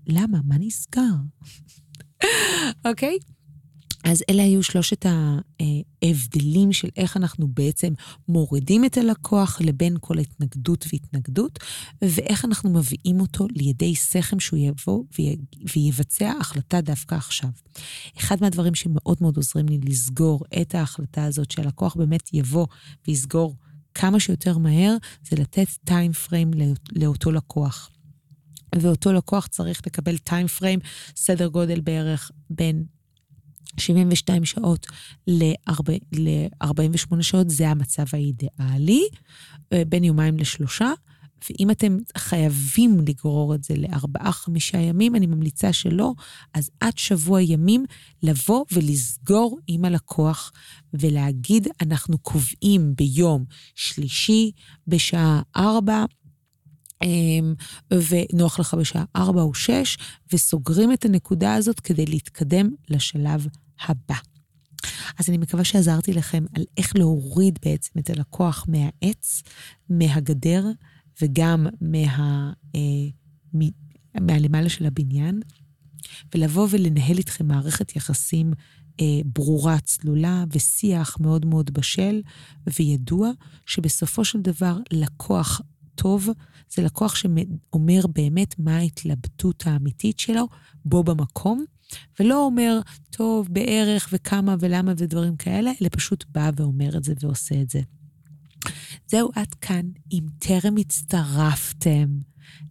למה? 0.06 0.38
מה 0.44 0.58
נסגר? 0.58 1.02
אוקיי? 2.88 3.18
okay? 3.20 3.39
אז 4.04 4.22
אלה 4.30 4.42
היו 4.42 4.62
שלושת 4.62 5.06
ההבדלים 5.06 6.72
של 6.72 6.88
איך 6.96 7.16
אנחנו 7.16 7.48
בעצם 7.48 7.92
מורידים 8.28 8.84
את 8.84 8.96
הלקוח 8.96 9.60
לבין 9.60 9.96
כל 10.00 10.18
התנגדות 10.18 10.84
והתנגדות, 10.92 11.58
ואיך 12.02 12.44
אנחנו 12.44 12.70
מביאים 12.70 13.20
אותו 13.20 13.46
לידי 13.50 13.94
סכם 13.94 14.40
שהוא 14.40 14.58
יבוא 14.58 15.04
ויבצע 15.74 16.32
החלטה 16.40 16.80
דווקא 16.80 17.14
עכשיו. 17.14 17.50
אחד 18.18 18.36
מהדברים 18.40 18.74
שמאוד 18.74 19.18
מאוד 19.20 19.36
עוזרים 19.36 19.68
לי 19.68 19.78
לסגור 19.84 20.40
את 20.62 20.74
ההחלטה 20.74 21.24
הזאת, 21.24 21.50
שהלקוח 21.50 21.96
באמת 21.96 22.34
יבוא 22.34 22.66
ויסגור 23.08 23.56
כמה 23.94 24.20
שיותר 24.20 24.58
מהר, 24.58 24.96
זה 25.28 25.36
לתת 25.36 25.68
טיים 25.84 26.12
פריים 26.12 26.50
לאותו 26.92 27.32
לקוח. 27.32 27.90
ואותו 28.74 29.12
לקוח 29.12 29.46
צריך 29.46 29.80
לקבל 29.86 30.18
טיים 30.18 30.46
פריים, 30.46 30.78
סדר 31.16 31.46
גודל 31.46 31.80
בערך 31.80 32.30
בין 32.50 32.84
72 33.78 34.44
שעות 34.44 34.86
ל-48 35.26 37.22
שעות 37.22 37.50
זה 37.50 37.68
המצב 37.68 38.04
האידיאלי, 38.12 39.02
אה, 39.72 39.82
בין 39.88 40.04
יומיים 40.04 40.38
לשלושה, 40.38 40.92
ואם 41.48 41.70
אתם 41.70 41.98
חייבים 42.16 43.00
לגרור 43.08 43.54
את 43.54 43.64
זה 43.64 43.74
לארבעה-חמישה 43.76 44.78
ימים, 44.78 45.16
אני 45.16 45.26
ממליצה 45.26 45.72
שלא, 45.72 46.12
אז 46.54 46.70
עד 46.80 46.98
שבוע 46.98 47.42
ימים 47.42 47.84
לבוא 48.22 48.64
ולסגור 48.72 49.58
עם 49.66 49.84
הלקוח 49.84 50.52
ולהגיד, 50.94 51.68
אנחנו 51.80 52.18
קובעים 52.18 52.94
ביום 52.96 53.44
שלישי 53.74 54.50
בשעה 54.86 55.42
ארבע, 55.56 56.04
ונוח 57.90 58.60
לך 58.60 58.74
בשעה 58.74 59.04
ארבע 59.16 59.42
או 59.42 59.54
שש, 59.54 59.98
וסוגרים 60.32 60.92
את 60.92 61.04
הנקודה 61.04 61.54
הזאת 61.54 61.80
כדי 61.80 62.06
להתקדם 62.06 62.70
לשלב 62.88 63.46
הבא. 63.86 64.16
אז 65.18 65.28
אני 65.28 65.38
מקווה 65.38 65.64
שעזרתי 65.64 66.12
לכם 66.12 66.44
על 66.54 66.64
איך 66.76 66.96
להוריד 66.96 67.58
בעצם 67.64 67.98
את 67.98 68.10
הלקוח 68.10 68.66
מהעץ, 68.68 69.42
מהגדר 69.88 70.66
וגם 71.22 71.66
מה, 71.80 72.52
אה, 72.74 72.80
מ, 73.54 73.60
מהלמעלה 74.20 74.68
של 74.68 74.86
הבניין, 74.86 75.40
ולבוא 76.34 76.66
ולנהל 76.70 77.18
איתכם 77.18 77.48
מערכת 77.48 77.96
יחסים 77.96 78.52
אה, 79.00 79.20
ברורה, 79.24 79.80
צלולה, 79.80 80.44
ושיח 80.52 81.16
מאוד 81.20 81.46
מאוד 81.46 81.70
בשל 81.70 82.22
וידוע, 82.78 83.30
שבסופו 83.66 84.24
של 84.24 84.40
דבר 84.40 84.76
לקוח 84.92 85.60
טוב 85.94 86.28
זה 86.70 86.82
לקוח 86.82 87.14
שאומר 87.14 88.06
באמת 88.14 88.58
מה 88.58 88.76
ההתלבטות 88.76 89.66
האמיתית 89.66 90.18
שלו 90.18 90.48
בו 90.84 91.04
במקום, 91.04 91.64
ולא 92.20 92.44
אומר, 92.44 92.80
טוב, 93.10 93.48
בערך 93.50 94.08
וכמה 94.12 94.56
ולמה 94.60 94.92
ודברים 94.96 95.36
כאלה, 95.36 95.70
אלא 95.82 95.88
פשוט 95.92 96.24
בא 96.28 96.50
ואומר 96.56 96.96
את 96.96 97.04
זה 97.04 97.14
ועושה 97.20 97.60
את 97.60 97.70
זה. 97.70 97.80
זהו, 99.06 99.30
עד 99.34 99.54
כאן. 99.54 99.90
אם 100.12 100.24
טרם 100.38 100.76
הצטרפתם 100.76 102.18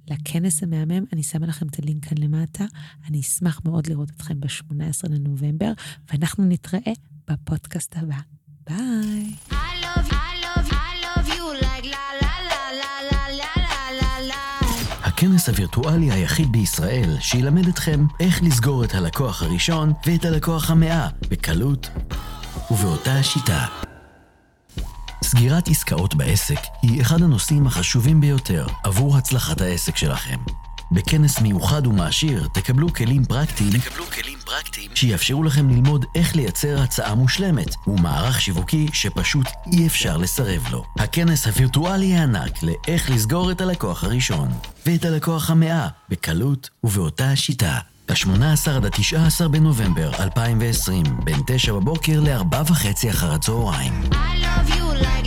לכנס 0.08 0.64
המהמם, 0.64 1.04
אני 1.14 1.24
שמה 1.24 1.48
לכם 1.48 1.68
את 1.68 1.80
הלינק 1.80 2.06
כאן 2.06 2.18
למטה. 2.18 2.66
אני 3.08 3.20
אשמח 3.20 3.62
מאוד 3.66 3.88
לראות 3.88 4.10
אתכם 4.10 4.40
ב-18 4.40 5.10
לנובמבר, 5.10 5.72
ואנחנו 6.12 6.46
נתראה 6.46 6.94
בפודקאסט 7.28 7.98
הבא. 7.98 8.20
ביי. 8.70 9.69
הכנס 15.20 15.50
הווירטואלי 15.50 16.12
היחיד 16.12 16.52
בישראל 16.52 17.18
שילמד 17.20 17.68
אתכם 17.68 18.06
איך 18.20 18.44
לסגור 18.44 18.84
את 18.84 18.96
הלקוח 18.96 19.44
הראשון 19.44 19.94
ואת 20.06 20.26
הלקוח 20.26 20.72
המאה 20.72 21.08
בקלות 21.30 21.90
ובאותה 22.72 23.14
השיטה. 23.16 23.66
סגירת 25.24 25.68
עסקאות 25.68 26.16
בעסק 26.16 26.60
היא 26.82 27.02
אחד 27.02 27.22
הנושאים 27.22 27.68
החשובים 27.68 28.22
ביותר 28.22 28.68
עבור 28.84 29.18
הצלחת 29.18 29.62
העסק 29.62 29.98
שלכם. 29.98 30.38
בכנס 30.92 31.42
מיוחד 31.42 31.88
ומעשיר 31.88 32.48
תקבלו 32.54 32.94
כלים 32.94 33.26
פרקטיים, 33.26 33.72
תקבלו 33.72 34.06
כלים 34.06 34.39
פרקטיים 34.50 34.92
שיאפשרו 34.96 35.44
לכם 35.44 35.70
ללמוד 35.70 36.06
איך 36.16 36.36
לייצר 36.36 36.82
הצעה 36.82 37.16
מושלמת 37.16 37.76
ומערך 37.88 38.42
שיווקי 38.42 38.88
שפשוט 38.94 39.46
אי 39.74 39.88
אפשר 39.88 40.18
לסרב 40.18 40.68
לו. 40.72 40.84
הכנס 41.00 41.48
הווירטואלי 41.48 42.16
הענק 42.16 42.64
לאיך 42.64 43.10
לסגור 43.10 43.52
את 43.52 43.62
הלקוח 43.62 44.04
הראשון 44.04 44.48
ואת 44.86 45.06
הלקוח 45.06 45.50
המאה 45.50 45.88
בקלות 46.10 46.70
ובאותה 46.84 47.32
השיטה. 47.32 47.80
ב-18 48.10 48.72
עד 48.76 48.86
ה-19 48.86 49.48
בנובמבר 49.48 50.12
2020, 50.20 51.04
בין 51.24 51.40
9 51.48 51.74
בבוקר 51.74 52.20
ל-4 52.20 52.72
וחצי 52.72 53.10
אחר 53.10 53.34
הצהריים. 53.34 54.04
I 54.12 54.16
love 54.16 54.70
you 54.70 55.04
like 55.04 55.19